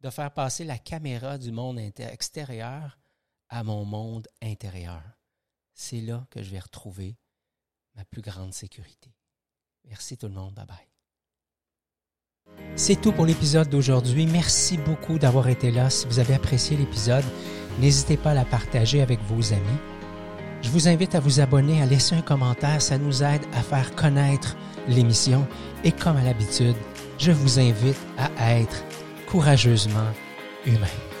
de 0.00 0.10
faire 0.10 0.32
passer 0.32 0.64
la 0.64 0.76
caméra 0.76 1.38
du 1.38 1.52
monde 1.52 1.78
extérieur 1.78 2.98
à 3.48 3.62
mon 3.62 3.84
monde 3.84 4.26
intérieur. 4.42 5.02
C'est 5.72 6.00
là 6.00 6.26
que 6.30 6.42
je 6.42 6.50
vais 6.50 6.58
retrouver 6.58 7.16
ma 7.94 8.04
plus 8.04 8.22
grande 8.22 8.52
sécurité. 8.52 9.14
Merci 9.84 10.16
tout 10.18 10.26
le 10.26 10.34
monde. 10.34 10.54
Bye 10.54 10.66
bye. 10.66 10.88
C'est 12.76 13.00
tout 13.00 13.12
pour 13.12 13.24
l'épisode 13.24 13.68
d'aujourd'hui. 13.68 14.26
Merci 14.26 14.76
beaucoup 14.78 15.18
d'avoir 15.18 15.48
été 15.48 15.70
là. 15.70 15.90
Si 15.90 16.06
vous 16.06 16.18
avez 16.18 16.34
apprécié 16.34 16.76
l'épisode, 16.76 17.24
n'hésitez 17.78 18.16
pas 18.16 18.32
à 18.32 18.34
la 18.34 18.44
partager 18.44 19.00
avec 19.00 19.20
vos 19.20 19.52
amis. 19.52 19.93
Je 20.64 20.70
vous 20.70 20.88
invite 20.88 21.14
à 21.14 21.20
vous 21.20 21.40
abonner, 21.40 21.82
à 21.82 21.86
laisser 21.86 22.14
un 22.14 22.22
commentaire. 22.22 22.80
Ça 22.80 22.96
nous 22.96 23.22
aide 23.22 23.42
à 23.52 23.60
faire 23.60 23.94
connaître 23.94 24.56
l'émission. 24.88 25.46
Et 25.84 25.92
comme 25.92 26.16
à 26.16 26.22
l'habitude, 26.22 26.74
je 27.18 27.32
vous 27.32 27.60
invite 27.60 28.00
à 28.16 28.54
être 28.58 28.82
courageusement 29.26 30.10
humain. 30.64 31.13